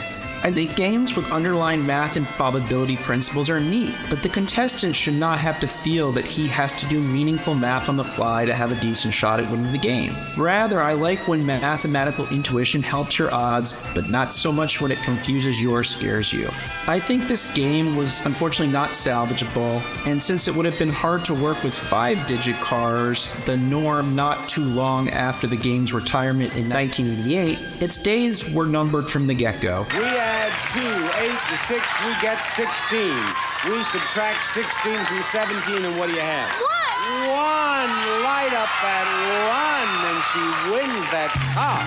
[0.45, 5.15] I think games with underlying math and probability principles are neat, but the contestant should
[5.15, 8.53] not have to feel that he has to do meaningful math on the fly to
[8.53, 10.15] have a decent shot at winning the game.
[10.37, 14.99] Rather, I like when mathematical intuition helps your odds, but not so much when it
[14.99, 16.51] confuses you or scares you.
[16.87, 21.25] I think this game was unfortunately not salvageable, and since it would have been hard
[21.25, 26.55] to work with five digit cars, the norm not too long after the game's retirement
[26.55, 29.87] in 1988, its days were numbered from the get go.
[29.95, 33.15] We add 2, 8 to 6, we get 16.
[33.71, 36.51] We subtract 16 from 17, and what do you have?
[36.59, 37.31] One!
[37.31, 37.91] One!
[38.27, 39.07] Light up that
[39.47, 40.43] one, and she
[40.75, 41.87] wins that car.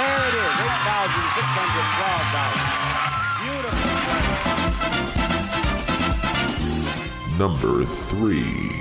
[0.00, 3.44] There it is, $8,612.
[3.44, 3.76] Beautiful.
[7.36, 8.72] Number three.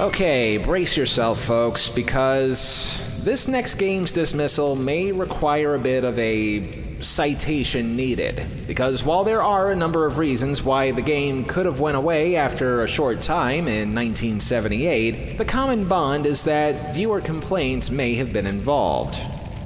[0.00, 7.00] Okay, brace yourself, folks, because this next game's dismissal may require a bit of a
[7.00, 11.80] citation needed because while there are a number of reasons why the game could have
[11.80, 17.90] went away after a short time in 1978 the common bond is that viewer complaints
[17.90, 19.18] may have been involved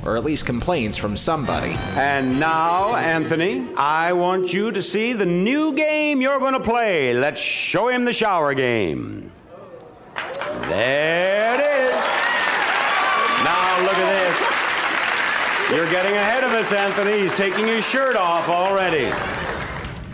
[0.04, 1.72] or at least complaints from somebody.
[1.96, 7.12] And now, Anthony, I want you to see the new game you're going to play.
[7.12, 9.32] Let's show him the shower game.
[10.62, 12.37] There it is.
[13.44, 15.76] Now look at this.
[15.76, 17.20] You're getting ahead of us, Anthony.
[17.20, 19.12] He's taking his shirt off already.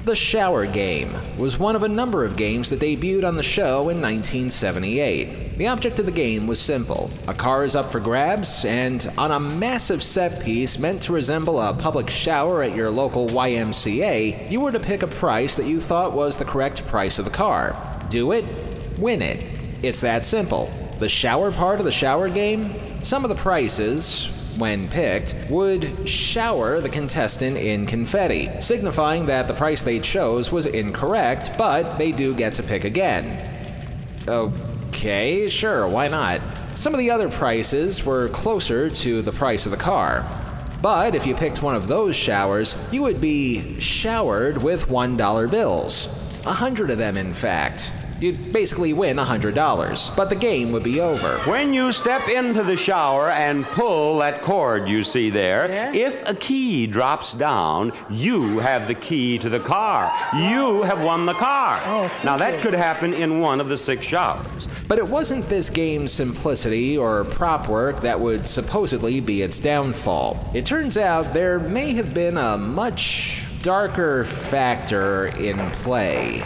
[0.04, 3.88] The Shower Game was one of a number of games that debuted on the show
[3.88, 5.56] in 1978.
[5.56, 7.10] The object of the game was simple.
[7.26, 11.58] A car is up for grabs, and on a massive set piece meant to resemble
[11.58, 15.80] a public shower at your local YMCA, you were to pick a price that you
[15.80, 17.74] thought was the correct price of the car.
[18.10, 18.44] Do it,
[18.98, 19.42] win it.
[19.82, 20.70] It's that simple.
[20.98, 24.26] The shower part of the shower game, some of the prices,
[24.56, 30.64] when picked, would shower the contestant in confetti, signifying that the price they chose was
[30.64, 33.50] incorrect, but they do get to pick again.
[34.26, 36.40] Okay, sure, why not?
[36.74, 40.26] Some of the other prices were closer to the price of the car.
[40.80, 46.06] But if you picked one of those showers, you would be showered with $1 bills.
[46.46, 47.92] A hundred of them, in fact.
[48.24, 51.36] You'd basically win $100, but the game would be over.
[51.40, 55.92] When you step into the shower and pull that cord you see there, yeah?
[55.92, 60.10] if a key drops down, you have the key to the car.
[60.34, 61.82] You have won the car.
[61.84, 62.60] Oh, now, that you.
[62.60, 64.68] could happen in one of the six showers.
[64.88, 70.50] But it wasn't this game's simplicity or prop work that would supposedly be its downfall.
[70.54, 76.42] It turns out there may have been a much darker factor in play.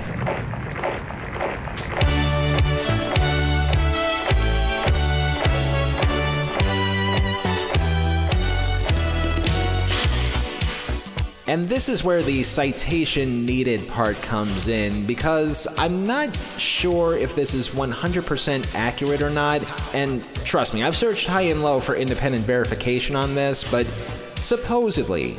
[11.48, 17.34] And this is where the citation needed part comes in because I'm not sure if
[17.34, 19.62] this is 100% accurate or not.
[19.94, 23.86] And trust me, I've searched high and low for independent verification on this, but
[24.36, 25.38] supposedly,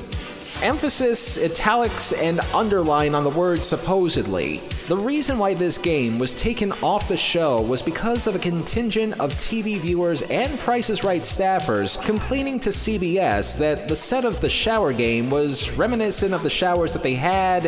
[0.62, 4.57] Emphasis, italics, and underline on the word supposedly.
[4.89, 9.18] The reason why this game was taken off the show was because of a contingent
[9.22, 14.41] of TV viewers and Price is Right staffers complaining to CBS that the set of
[14.41, 17.68] the shower game was reminiscent of the showers that they had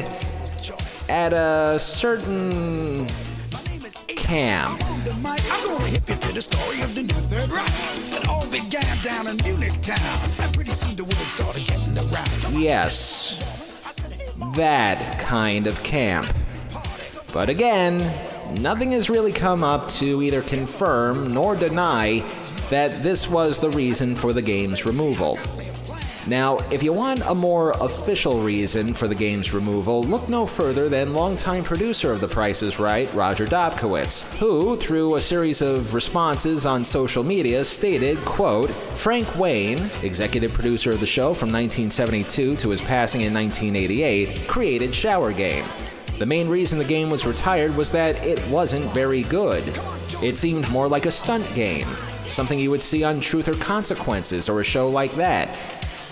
[1.08, 3.08] at a certain
[4.22, 4.82] camp.
[5.26, 7.72] I'm gonna hip you to the story of the new third Reich.
[8.14, 10.20] It all began down in Munich town.
[10.40, 11.04] And pretty soon the
[11.36, 12.62] started getting around.
[12.62, 13.84] Yes.
[14.56, 16.34] That kind of camp.
[17.34, 17.98] But again,
[18.62, 22.24] nothing has really come up to either confirm nor deny
[22.70, 25.40] that this was the reason for the game's removal.
[26.28, 30.88] Now, if you want a more official reason for the game's removal, look no further
[30.88, 35.96] than longtime producer of The Price is Right, Roger Dobkowitz, who, through a series of
[35.96, 42.56] responses on social media, stated, quote, Frank Wayne, executive producer of the show from 1972
[42.56, 45.66] to his passing in 1988, created Shower Game.
[46.20, 49.64] The main reason the game was retired was that it wasn't very good.
[50.22, 51.88] It seemed more like a stunt game,
[52.26, 55.58] something you would see on Truth or Consequences or a show like that.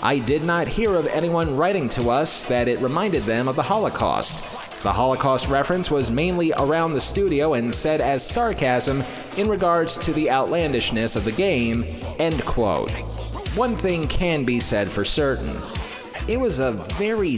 [0.02, 3.64] I did not hear of anyone writing to us that it reminded them of the
[3.64, 4.42] Holocaust.
[4.82, 9.04] The Holocaust reference was mainly around the studio and said as sarcasm
[9.36, 11.84] in regards to the outlandishness of the game.
[12.18, 12.92] End quote.
[13.58, 15.54] One thing can be said for certain.
[16.30, 17.36] It was a very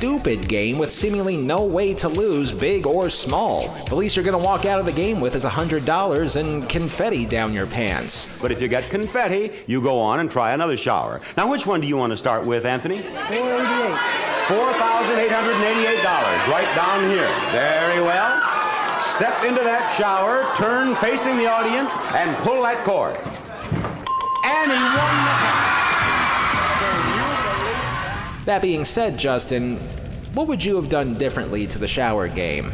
[0.00, 3.68] stupid game with seemingly no way to lose, big or small.
[3.84, 7.26] The least you're going to walk out of the game with is $100 and confetti
[7.26, 8.40] down your pants.
[8.40, 11.20] But if you get confetti, you go on and try another shower.
[11.36, 13.02] Now, which one do you want to start with, Anthony?
[13.02, 13.94] 488.
[14.48, 17.28] $4,888, right down here.
[17.50, 18.40] Very well.
[19.00, 23.18] Step into that shower, turn facing the audience, and pull that cord.
[24.46, 25.69] And he won
[28.46, 29.76] That being said, Justin,
[30.34, 32.72] what would you have done differently to the shower game?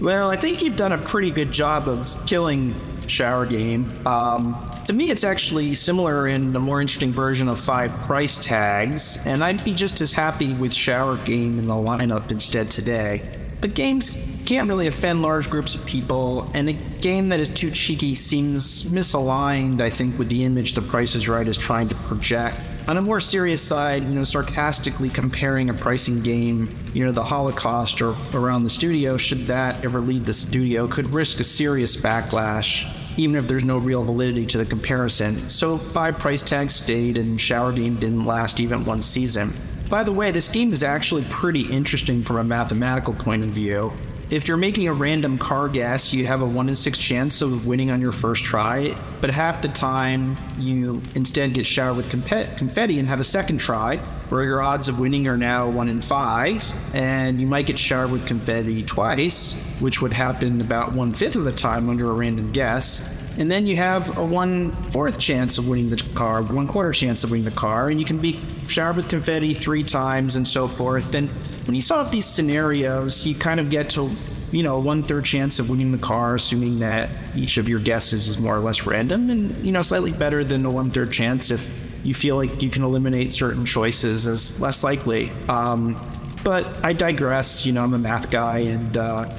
[0.00, 2.74] Well, I think you've done a pretty good job of killing
[3.06, 4.06] shower game.
[4.06, 9.24] Um, to me, it's actually similar in the more interesting version of five price tags,
[9.26, 13.22] and I'd be just as happy with shower game in the lineup instead today.
[13.60, 17.70] But games can't really offend large groups of people, and a game that is too
[17.70, 21.94] cheeky seems misaligned, I think, with the image The Price is Right is trying to
[21.94, 22.56] project.
[22.88, 27.22] On a more serious side, you know, sarcastically comparing a pricing game, you know, the
[27.22, 31.96] Holocaust or around the studio, should that ever lead the studio, could risk a serious
[31.96, 32.84] backlash,
[33.16, 35.36] even if there's no real validity to the comparison.
[35.48, 39.52] So five price tags stayed, and Shower Game didn't last even one season.
[39.88, 43.92] By the way, this game is actually pretty interesting from a mathematical point of view.
[44.32, 47.66] If you're making a random car guess, you have a 1 in 6 chance of
[47.66, 52.98] winning on your first try, but half the time you instead get showered with confetti
[52.98, 53.98] and have a second try,
[54.30, 58.10] where your odds of winning are now 1 in 5, and you might get showered
[58.10, 62.52] with confetti twice, which would happen about one fifth of the time under a random
[62.52, 63.21] guess.
[63.38, 67.24] And then you have a one fourth chance of winning the car, one quarter chance
[67.24, 70.68] of winning the car, and you can be showered with confetti three times and so
[70.68, 71.14] forth.
[71.14, 71.28] And
[71.66, 74.10] when you solve these scenarios, you kind of get to,
[74.50, 78.28] you know, one third chance of winning the car, assuming that each of your guesses
[78.28, 81.50] is more or less random, and you know, slightly better than a one third chance
[81.50, 85.30] if you feel like you can eliminate certain choices as less likely.
[85.48, 86.00] Um,
[86.44, 87.64] but I digress.
[87.64, 89.34] You know, I'm a math guy, and uh,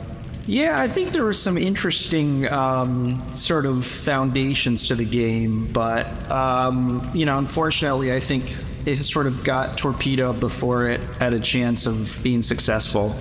[0.46, 6.08] yeah, I think there were some interesting um, sort of foundations to the game, but
[6.30, 8.52] um, you know, unfortunately, I think
[8.86, 13.16] it has sort of got torpedoed before it had a chance of being successful.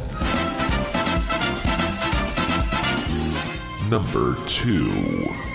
[3.88, 5.51] Number two.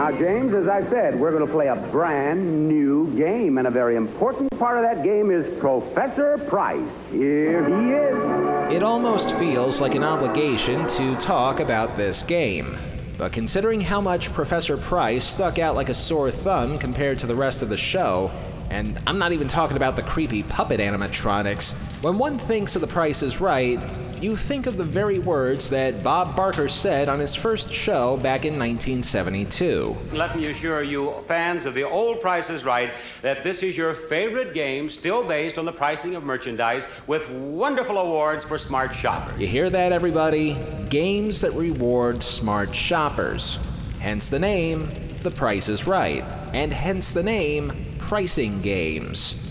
[0.00, 3.70] Now, James, as I said, we're going to play a brand new game, and a
[3.70, 6.88] very important part of that game is Professor Price.
[7.12, 8.72] Here he is.
[8.72, 12.78] It almost feels like an obligation to talk about this game.
[13.18, 17.34] But considering how much Professor Price stuck out like a sore thumb compared to the
[17.34, 18.30] rest of the show,
[18.70, 22.88] and I'm not even talking about the creepy puppet animatronics, when one thinks of The
[22.88, 23.78] Price is Right,
[24.22, 28.44] you think of the very words that Bob Barker said on his first show back
[28.44, 29.96] in 1972.
[30.12, 32.90] Let me assure you, fans of the old Price is Right,
[33.22, 37.96] that this is your favorite game, still based on the pricing of merchandise, with wonderful
[37.96, 39.38] awards for smart shoppers.
[39.38, 40.58] You hear that, everybody?
[40.90, 43.58] Games that reward smart shoppers.
[44.00, 44.88] Hence the name,
[45.22, 49.46] The Price is Right, and hence the name, Pricing Games.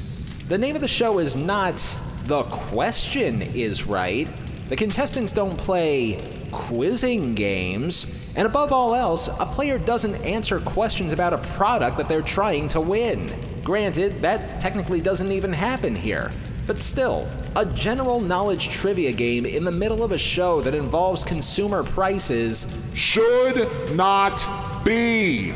[0.48, 1.78] The name of the show is not
[2.26, 4.28] The Question is Right,
[4.70, 6.20] the contestants don't play
[6.52, 12.08] quizzing games, and above all else, a player doesn't answer questions about a product that
[12.08, 13.34] they're trying to win.
[13.64, 16.32] Granted, that technically doesn't even happen here.
[16.68, 21.24] But still, a general knowledge trivia game in the middle of a show that involves
[21.24, 24.46] consumer prices should not
[24.86, 25.52] be.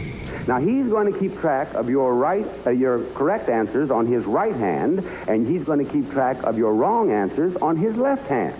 [0.48, 4.26] Now he's going to keep track of your right, uh, your correct answers on his
[4.26, 8.28] right hand, and he's going to keep track of your wrong answers on his left
[8.28, 8.56] hand.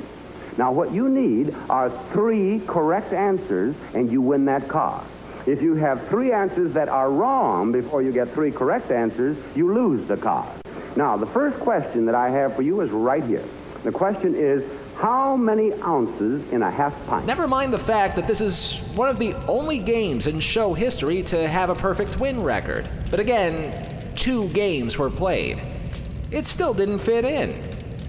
[0.58, 5.04] Now, what you need are three correct answers, and you win that car.
[5.48, 9.74] If you have three answers that are wrong before you get three correct answers, you
[9.74, 10.48] lose the car.
[10.96, 13.44] Now, the first question that I have for you is right here.
[13.84, 14.64] The question is,
[14.96, 17.26] how many ounces in a half pint?
[17.26, 21.24] Never mind the fact that this is one of the only games in show history
[21.24, 22.88] to have a perfect win record.
[23.10, 25.60] But again, two games were played.
[26.32, 27.62] It still didn't fit in.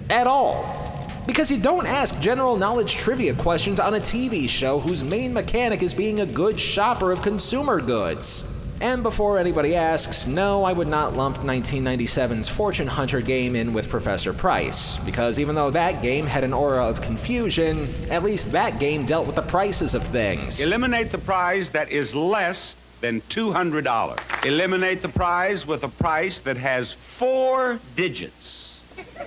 [0.09, 0.84] At all.
[1.27, 5.81] Because you don't ask general knowledge trivia questions on a TV show whose main mechanic
[5.81, 8.51] is being a good shopper of consumer goods.
[8.81, 13.89] And before anybody asks, no, I would not lump 1997's Fortune Hunter game in with
[13.89, 18.79] Professor Price, because even though that game had an aura of confusion, at least that
[18.79, 20.59] game dealt with the prices of things.
[20.61, 24.45] Eliminate the prize that is less than $200.
[24.45, 28.64] Eliminate the prize with a price that has four digits.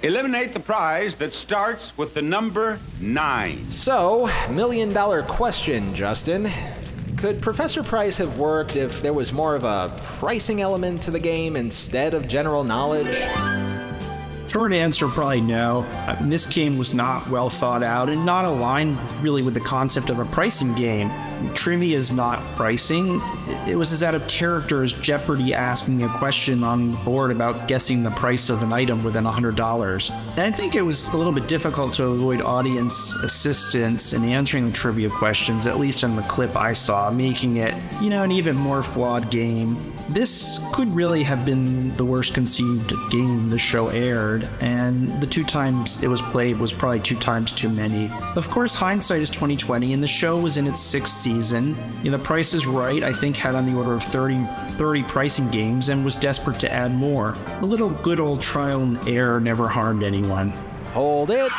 [0.03, 3.69] Eliminate the prize that starts with the number nine.
[3.71, 6.49] So, million dollar question, Justin.
[7.17, 11.19] Could Professor Price have worked if there was more of a pricing element to the
[11.19, 13.17] game instead of general knowledge?
[14.49, 15.87] Short answer, probably no.
[16.07, 19.61] I mean, this game was not well thought out and not aligned really with the
[19.61, 21.11] concept of a pricing game.
[21.55, 23.21] Trivia is not pricing.
[23.67, 28.03] It was as out of character as Jeopardy asking a question on board about guessing
[28.03, 30.11] the price of an item within $100.
[30.11, 34.67] And I think it was a little bit difficult to avoid audience assistance in answering
[34.67, 38.33] the trivia questions, at least in the clip I saw, making it, you know, an
[38.33, 39.77] even more flawed game.
[40.11, 45.45] This could really have been the worst conceived game the show aired, and the two
[45.45, 48.11] times it was played was probably two times too many.
[48.35, 51.75] Of course, hindsight is 2020, and the show was in its sixth season.
[52.03, 54.45] You know, the Price is Right, I think, had on the order of 30,
[54.79, 57.35] 30 pricing games and was desperate to add more.
[57.61, 60.51] A little good old trial and error never harmed anyone.
[60.95, 61.53] Hold it.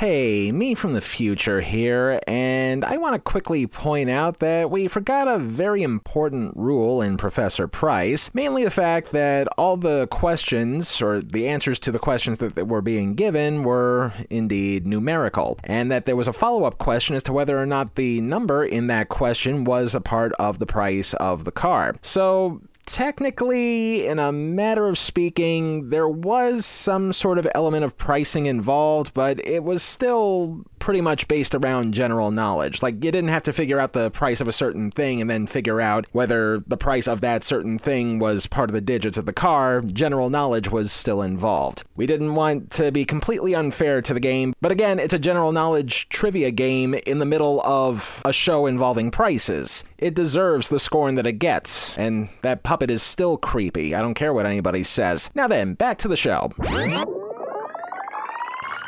[0.00, 4.88] Hey, me from the future here, and I want to quickly point out that we
[4.88, 11.02] forgot a very important rule in Professor Price, mainly the fact that all the questions,
[11.02, 16.06] or the answers to the questions that, were being given, were indeed numerical, and that
[16.06, 19.10] there was a follow up question as to whether or not the number in that
[19.10, 21.94] question was a part of the price of the car.
[22.00, 28.46] So, technically, in a matter of speaking, there was some sort of element of pricing
[28.46, 32.82] involved, but it was still pretty much based around general knowledge.
[32.82, 35.46] Like, you didn't have to figure out the price of a certain thing and then
[35.46, 39.26] figure out whether the price of that certain thing was part of the digits of
[39.26, 39.82] the car.
[39.82, 41.84] General knowledge was still involved.
[41.96, 45.52] We didn't want to be completely unfair to the game, but again, it's a general
[45.52, 49.84] knowledge trivia game in the middle of a show involving prices.
[50.00, 53.94] It deserves the scorn that it gets, and that puppet is still creepy.
[53.94, 55.30] I don't care what anybody says.
[55.34, 56.50] Now then, back to the show.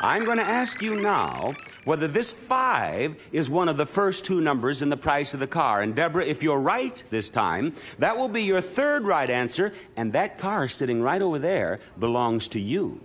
[0.01, 1.53] I'm going to ask you now
[1.85, 5.45] whether this five is one of the first two numbers in the price of the
[5.45, 5.83] car.
[5.83, 10.11] And Deborah, if you're right this time, that will be your third right answer, and
[10.13, 12.99] that car sitting right over there belongs to you.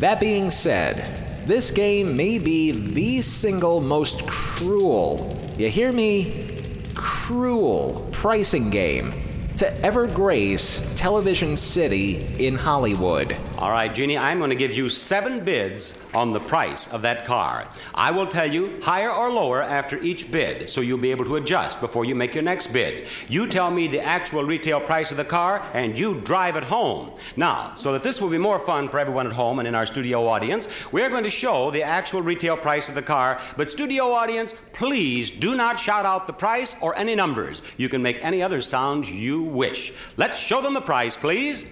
[0.00, 1.02] That being said,
[1.46, 6.60] this game may be the single most cruel, you hear me?
[6.94, 9.23] Cruel pricing game
[9.56, 13.36] to ever grace Television City in Hollywood.
[13.56, 17.24] All right, Jeannie, I'm going to give you seven bids on the price of that
[17.24, 17.68] car.
[17.94, 21.36] I will tell you higher or lower after each bid, so you'll be able to
[21.36, 23.08] adjust before you make your next bid.
[23.28, 27.12] You tell me the actual retail price of the car, and you drive it home.
[27.36, 29.86] Now, so that this will be more fun for everyone at home and in our
[29.86, 33.40] studio audience, we are going to show the actual retail price of the car.
[33.56, 37.62] But, studio audience, please do not shout out the price or any numbers.
[37.76, 39.92] You can make any other sounds you wish.
[40.16, 41.64] Let's show them the price, please.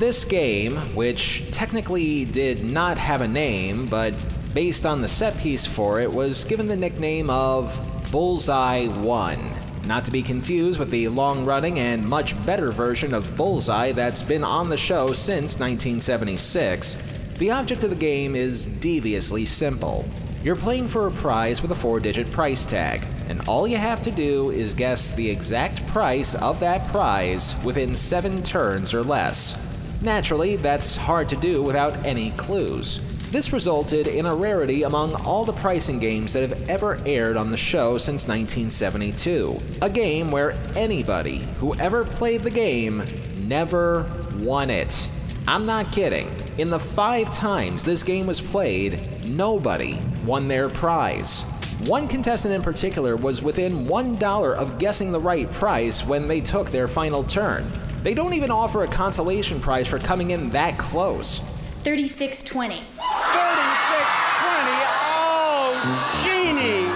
[0.00, 4.14] This game, which technically did not have a name, but
[4.54, 7.78] based on the set piece for it, was given the nickname of
[8.10, 9.52] Bullseye 1.
[9.84, 14.22] Not to be confused with the long running and much better version of Bullseye that's
[14.22, 16.96] been on the show since 1976.
[17.36, 20.06] The object of the game is deviously simple.
[20.42, 24.00] You're playing for a prize with a four digit price tag, and all you have
[24.00, 29.69] to do is guess the exact price of that prize within seven turns or less.
[30.02, 33.00] Naturally, that's hard to do without any clues.
[33.30, 37.50] This resulted in a rarity among all the pricing games that have ever aired on
[37.50, 39.60] the show since 1972.
[39.82, 43.04] A game where anybody who ever played the game
[43.36, 45.08] never won it.
[45.46, 46.30] I'm not kidding.
[46.58, 51.42] In the five times this game was played, nobody won their prize.
[51.86, 56.70] One contestant in particular was within $1 of guessing the right price when they took
[56.70, 57.70] their final turn.
[58.02, 61.40] They don't even offer a consolation prize for coming in that close.
[61.84, 62.76] 3620.
[62.76, 63.00] 3620.
[65.12, 65.76] Oh,
[66.24, 66.88] Jeannie,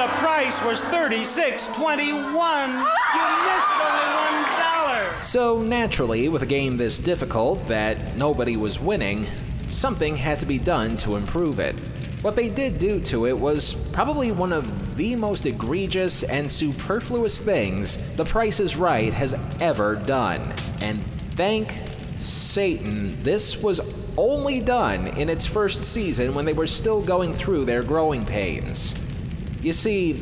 [0.00, 2.10] The price was 3621.
[2.10, 4.08] You missed it only
[5.20, 5.24] $1.
[5.24, 9.26] So naturally, with a game this difficult that nobody was winning,
[9.70, 11.76] something had to be done to improve it.
[12.22, 17.40] What they did do to it was probably one of the most egregious and superfluous
[17.40, 20.52] things The Price is Right has ever done.
[20.82, 21.78] And thank
[22.18, 23.80] Satan, this was
[24.18, 28.94] only done in its first season when they were still going through their growing pains.
[29.62, 30.12] You see,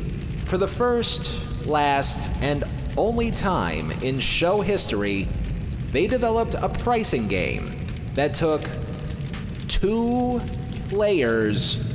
[0.45, 2.63] for the first, last, and
[2.95, 5.27] only time in show history,
[5.91, 8.61] they developed a pricing game that took
[9.67, 10.41] two
[10.87, 11.88] players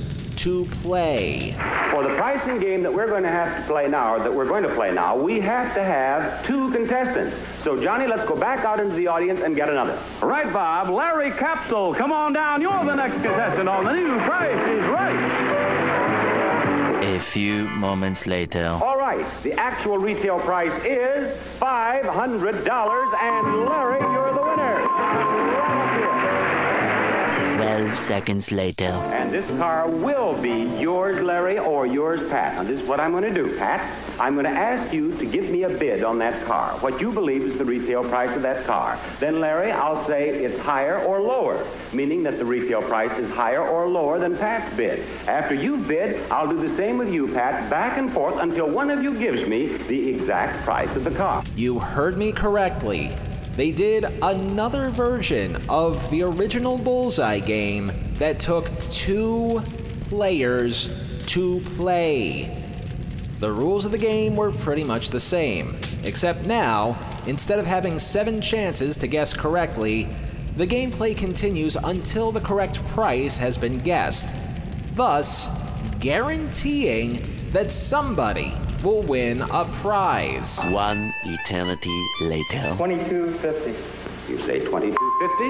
[0.45, 1.53] to play.
[1.91, 4.47] For the pricing game that we're going to have to play now, or that we're
[4.47, 7.35] going to play now, we have to have two contestants.
[7.63, 9.99] So, Johnny, let's go back out into the audience and get another.
[10.23, 10.91] Right, Bob.
[10.91, 12.61] Larry Capsule, come on down.
[12.61, 15.55] You're the next contestant on the new Price is Right.
[17.03, 18.67] A few moments later.
[18.83, 24.24] All right, the actual retail price is $500, and Larry,
[27.85, 28.87] 12 seconds later.
[29.13, 32.55] And this car will be yours, Larry, or yours, Pat.
[32.55, 33.81] Now, this is what I'm going to do, Pat.
[34.19, 37.13] I'm going to ask you to give me a bid on that car, what you
[37.13, 38.99] believe is the retail price of that car.
[39.21, 41.63] Then, Larry, I'll say it's higher or lower,
[41.93, 45.05] meaning that the retail price is higher or lower than Pat's bid.
[45.29, 48.91] After you bid, I'll do the same with you, Pat, back and forth until one
[48.91, 51.45] of you gives me the exact price of the car.
[51.55, 53.15] You heard me correctly.
[53.57, 59.63] They did another version of the original Bullseye game that took two
[60.09, 62.61] players to play.
[63.39, 68.01] The rules of the game were pretty much the same, except now, instead of having
[68.01, 70.09] seven chances to guess correctly,
[70.57, 74.35] the gameplay continues until the correct price has been guessed,
[74.97, 75.49] thus
[76.01, 78.53] guaranteeing that somebody
[78.85, 80.63] will win a prize.
[80.67, 82.75] One eternity later.
[82.77, 83.71] 2250.
[84.31, 85.45] You say 2250,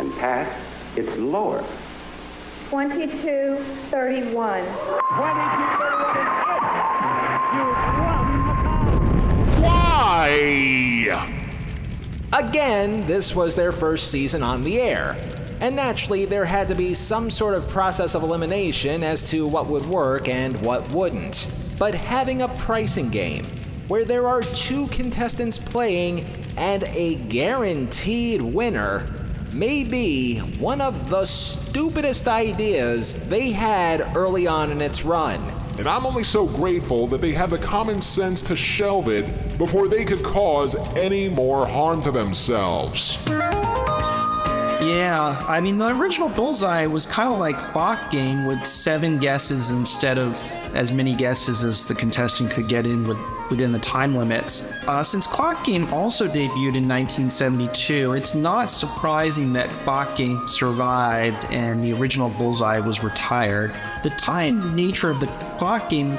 [0.00, 0.52] and Pat,
[0.96, 1.64] it's lower.
[2.70, 4.64] 2231.
[4.64, 4.64] 2231
[9.62, 11.30] Why?
[12.32, 15.16] Again, this was their first season on the air.
[15.60, 19.66] And naturally, there had to be some sort of process of elimination as to what
[19.66, 21.50] would work and what wouldn't.
[21.80, 23.46] But having a pricing game
[23.88, 26.26] where there are two contestants playing
[26.58, 29.08] and a guaranteed winner
[29.50, 35.40] may be one of the stupidest ideas they had early on in its run.
[35.78, 39.88] And I'm only so grateful that they had the common sense to shelve it before
[39.88, 43.18] they could cause any more harm to themselves.
[44.80, 49.70] Yeah, I mean, the original Bullseye was kind of like Clock Game with seven guesses
[49.70, 50.34] instead of
[50.74, 53.18] as many guesses as the contestant could get in with,
[53.50, 54.82] within the time limits.
[54.88, 61.46] Uh, since Clock Game also debuted in 1972, it's not surprising that Clock Game survived
[61.50, 63.74] and the original Bullseye was retired.
[64.02, 65.26] The time nature of the
[65.58, 66.16] Clock Game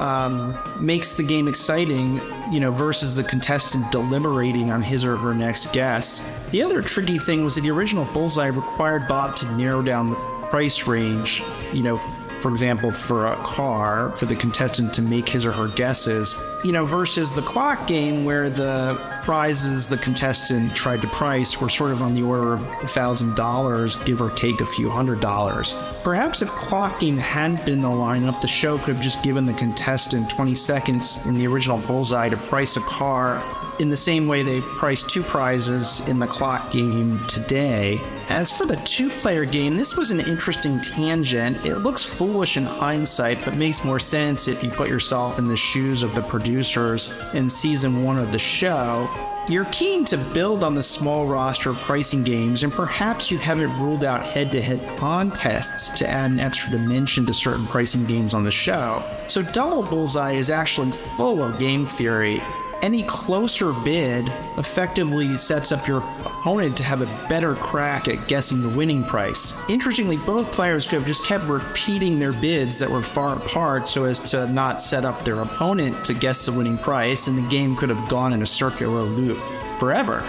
[0.00, 2.20] um, makes the game exciting,
[2.50, 6.48] you know, versus the contestant deliberating on his or her next guess.
[6.50, 10.16] The other tricky thing was that the original Bullseye required Bob to narrow down the
[10.50, 11.42] price range,
[11.72, 12.00] you know,
[12.44, 16.72] for example, for a car, for the contestant to make his or her guesses, you
[16.72, 21.90] know, versus the clock game where the prizes the contestant tried to price were sort
[21.90, 25.72] of on the order of $1,000, give or take a few hundred dollars.
[26.02, 30.28] Perhaps if clocking hadn't been the lineup, the show could have just given the contestant
[30.28, 33.42] 20 seconds in the original Bullseye to price a car
[33.80, 38.00] in the same way they price two prizes in the clock game today.
[38.28, 41.64] As for the two player game, this was an interesting tangent.
[41.64, 42.04] It looks
[42.34, 46.22] in hindsight, but makes more sense if you put yourself in the shoes of the
[46.22, 49.08] producers in season one of the show.
[49.46, 53.78] You're keen to build on the small roster of pricing games, and perhaps you haven't
[53.78, 58.34] ruled out head to head contests to add an extra dimension to certain pricing games
[58.34, 59.02] on the show.
[59.28, 62.40] So, Double Bullseye is actually full of game theory.
[62.84, 68.60] Any closer bid effectively sets up your opponent to have a better crack at guessing
[68.60, 69.58] the winning price.
[69.70, 74.04] Interestingly, both players could have just kept repeating their bids that were far apart so
[74.04, 77.74] as to not set up their opponent to guess the winning price, and the game
[77.74, 79.38] could have gone in a circular loop
[79.78, 80.22] forever.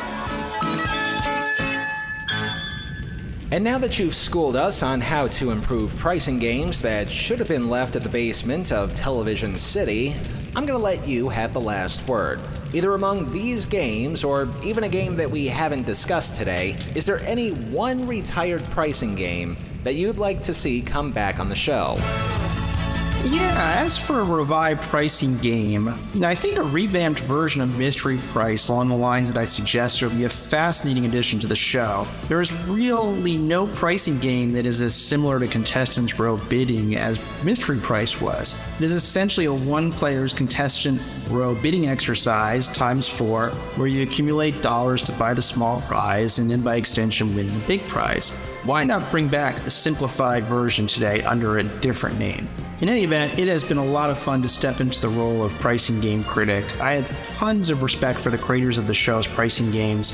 [3.52, 7.50] And now that you've schooled us on how to improve pricing games that should have
[7.50, 10.16] been left at the basement of Television City,
[10.58, 12.40] I'm going to let you have the last word.
[12.74, 17.20] Either among these games or even a game that we haven't discussed today, is there
[17.26, 21.98] any one retired pricing game that you'd like to see come back on the show?
[23.28, 27.76] Yeah, as for a revived pricing game, you know, I think a revamped version of
[27.80, 31.56] Mystery Price along the lines that I suggested would be a fascinating addition to the
[31.56, 32.06] show.
[32.28, 37.20] There is really no pricing game that is as similar to Contestants Row bidding as
[37.44, 38.60] Mystery Price was.
[38.78, 41.02] It is essentially a one player's contestant
[41.32, 46.52] row bidding exercise times four, where you accumulate dollars to buy the small prize and
[46.52, 48.34] then by extension win the big prize.
[48.66, 52.48] Why not bring back a simplified version today under a different name?
[52.82, 55.46] In any event, it has been a lot of fun to step into the role
[55.46, 56.66] of pricing game critic.
[56.82, 60.14] I have tons of respect for the creators of the show's pricing games.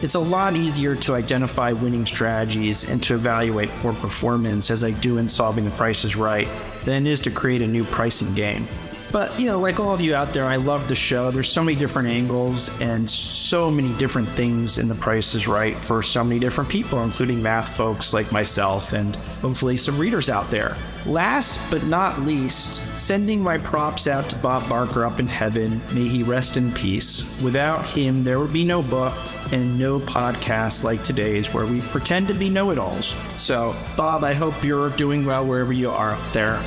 [0.00, 4.92] It's a lot easier to identify winning strategies and to evaluate poor performance as I
[4.92, 6.48] do in solving the Price is Right
[6.84, 8.68] than it is to create a new pricing game.
[9.12, 11.30] But, you know, like all of you out there, I love the show.
[11.30, 15.74] There's so many different angles and so many different things in The Price is Right
[15.74, 20.48] for so many different people, including math folks like myself and hopefully some readers out
[20.50, 20.76] there.
[21.06, 25.80] Last but not least, sending my props out to Bob Barker up in heaven.
[25.92, 27.40] May he rest in peace.
[27.42, 29.14] Without him, there would be no book
[29.52, 33.06] and no podcast like today's where we pretend to be know it alls.
[33.40, 36.60] So, Bob, I hope you're doing well wherever you are out there.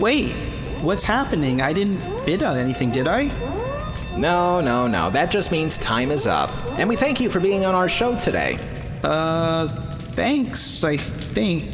[0.00, 0.32] Wait,
[0.80, 1.60] what's happening?
[1.60, 3.24] I didn't bid on anything, did I?
[4.16, 5.10] No, no, no.
[5.10, 6.50] That just means time is up.
[6.78, 8.58] And we thank you for being on our show today.
[9.04, 11.66] Uh, thanks, I think.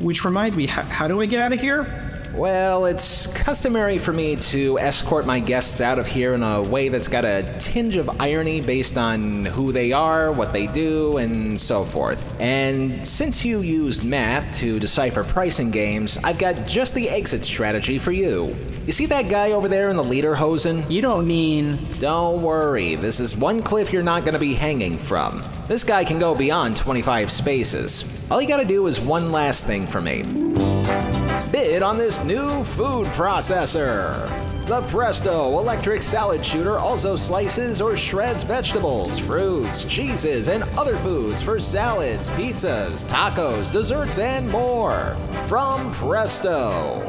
[0.00, 1.97] Which reminds me, how, how do I get out of here?
[2.38, 6.88] Well, it's customary for me to escort my guests out of here in a way
[6.88, 11.60] that's got a tinge of irony based on who they are, what they do, and
[11.60, 12.40] so forth.
[12.40, 17.98] And since you used math to decipher pricing games, I've got just the exit strategy
[17.98, 18.54] for you.
[18.86, 20.88] You see that guy over there in the lederhosen?
[20.88, 21.88] You don't mean.
[21.98, 25.42] Don't worry, this is one cliff you're not going to be hanging from.
[25.66, 28.30] This guy can go beyond 25 spaces.
[28.30, 31.17] All you gotta do is one last thing for me
[31.52, 34.28] bid on this new food processor.
[34.66, 41.40] The Presto electric salad shooter also slices or shreds vegetables, fruits, cheeses, and other foods
[41.40, 45.16] for salads, pizzas, tacos, desserts, and more.
[45.46, 47.00] From Presto.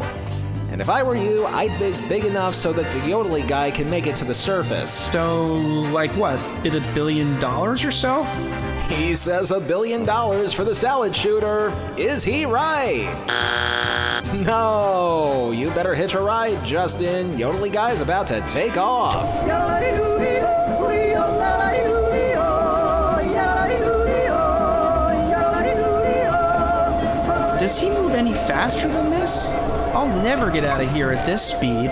[0.72, 3.90] And if I were you, I'd bid big enough so that the Yodely guy can
[3.90, 5.12] make it to the surface.
[5.12, 5.46] So,
[5.92, 6.40] like what?
[6.64, 8.24] Bid a billion dollars or so?
[8.88, 11.74] He says a billion dollars for the salad shooter.
[11.98, 13.10] Is he right?
[14.34, 17.32] No, you better hitch a ride, Justin.
[17.32, 19.26] Yodely guy's about to take off.
[27.60, 29.54] Does he move any faster than this?
[29.94, 31.90] I'll never get out of here at this speed.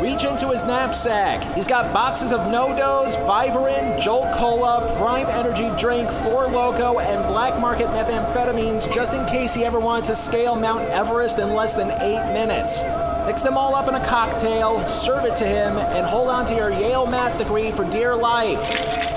[0.00, 1.42] Reach into his knapsack.
[1.56, 7.60] He's got boxes of NoDoz, Vivarin, Jolt Cola, Prime Energy Drink, Four Loco, and black
[7.60, 11.90] market methamphetamines just in case he ever wanted to scale Mount Everest in less than
[12.00, 12.84] eight minutes.
[13.26, 16.54] Mix them all up in a cocktail, serve it to him, and hold on to
[16.54, 19.07] your Yale math degree for dear life.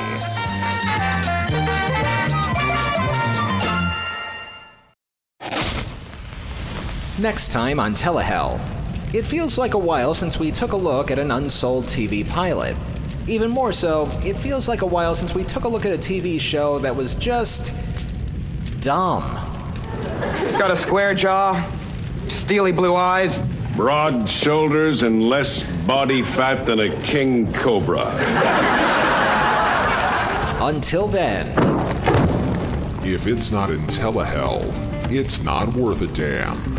[7.20, 8.59] Next time on Telehell.
[9.12, 12.74] It feels like a while since we took a look at an unsold TV pilot.
[13.29, 15.99] Even more so, it feels like a while since we took a look at a
[15.99, 17.74] TV show that was just.
[18.81, 19.22] dumb.
[20.41, 21.62] He's got a square jaw,
[22.26, 23.39] steely blue eyes,
[23.76, 28.07] broad shoulders, and less body fat than a king cobra.
[30.62, 31.47] Until then.
[33.05, 34.62] If it's not in Telehell,
[35.12, 36.78] it's not worth a damn.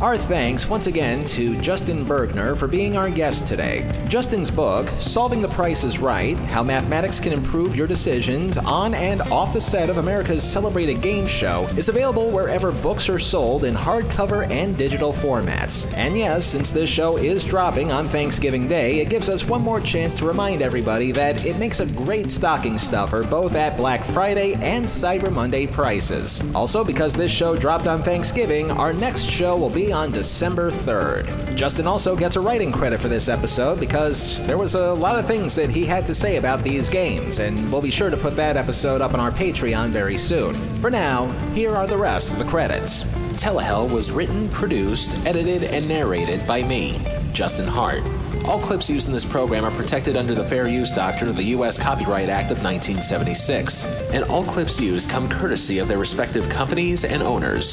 [0.00, 3.84] Our thanks once again to Justin Bergner for being our guest today.
[4.08, 9.20] Justin's book, Solving the Price is Right How Mathematics Can Improve Your Decisions on and
[9.20, 13.74] Off the Set of America's Celebrated Game Show, is available wherever books are sold in
[13.74, 15.94] hardcover and digital formats.
[15.98, 19.82] And yes, since this show is dropping on Thanksgiving Day, it gives us one more
[19.82, 24.54] chance to remind everybody that it makes a great stocking stuffer both at Black Friday
[24.54, 26.42] and Cyber Monday prices.
[26.54, 31.54] Also, because this show dropped on Thanksgiving, our next show will be on December 3rd.
[31.56, 35.26] Justin also gets a writing credit for this episode because there was a lot of
[35.26, 38.36] things that he had to say about these games, and we'll be sure to put
[38.36, 40.54] that episode up on our Patreon very soon.
[40.80, 43.04] For now, here are the rest of the credits.
[43.34, 47.00] Telehell was written, produced, edited, and narrated by me,
[47.32, 48.02] Justin Hart.
[48.46, 51.44] All clips used in this program are protected under the Fair Use Doctrine of the
[51.44, 51.80] U.S.
[51.80, 57.22] Copyright Act of 1976, and all clips used come courtesy of their respective companies and
[57.22, 57.68] owners.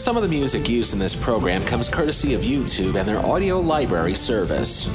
[0.00, 3.60] Some of the music used in this program comes courtesy of YouTube and their audio
[3.60, 4.86] library service.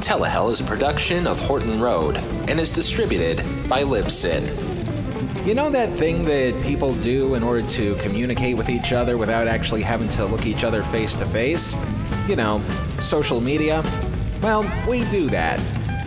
[0.00, 2.16] Telehell is a production of Horton Road
[2.48, 4.42] and is distributed by Libsyn.
[5.44, 9.48] You know that thing that people do in order to communicate with each other without
[9.48, 11.74] actually having to look each other face to face?
[12.28, 12.62] You know,
[13.00, 13.82] social media?
[14.42, 15.60] Well, we do that.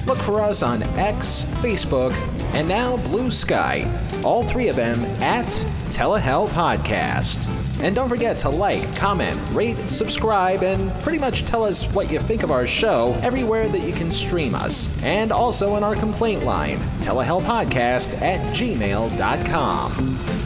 [0.06, 2.14] Look for us on X, Facebook,
[2.54, 3.88] and now Blue Sky.
[4.24, 5.48] All three of them at
[5.90, 7.48] Telehell Podcast.
[7.82, 12.20] And don't forget to like, comment, rate, subscribe, and pretty much tell us what you
[12.20, 15.02] think of our show everywhere that you can stream us.
[15.04, 20.41] And also on our complaint line, telehellpodcast at gmail.com.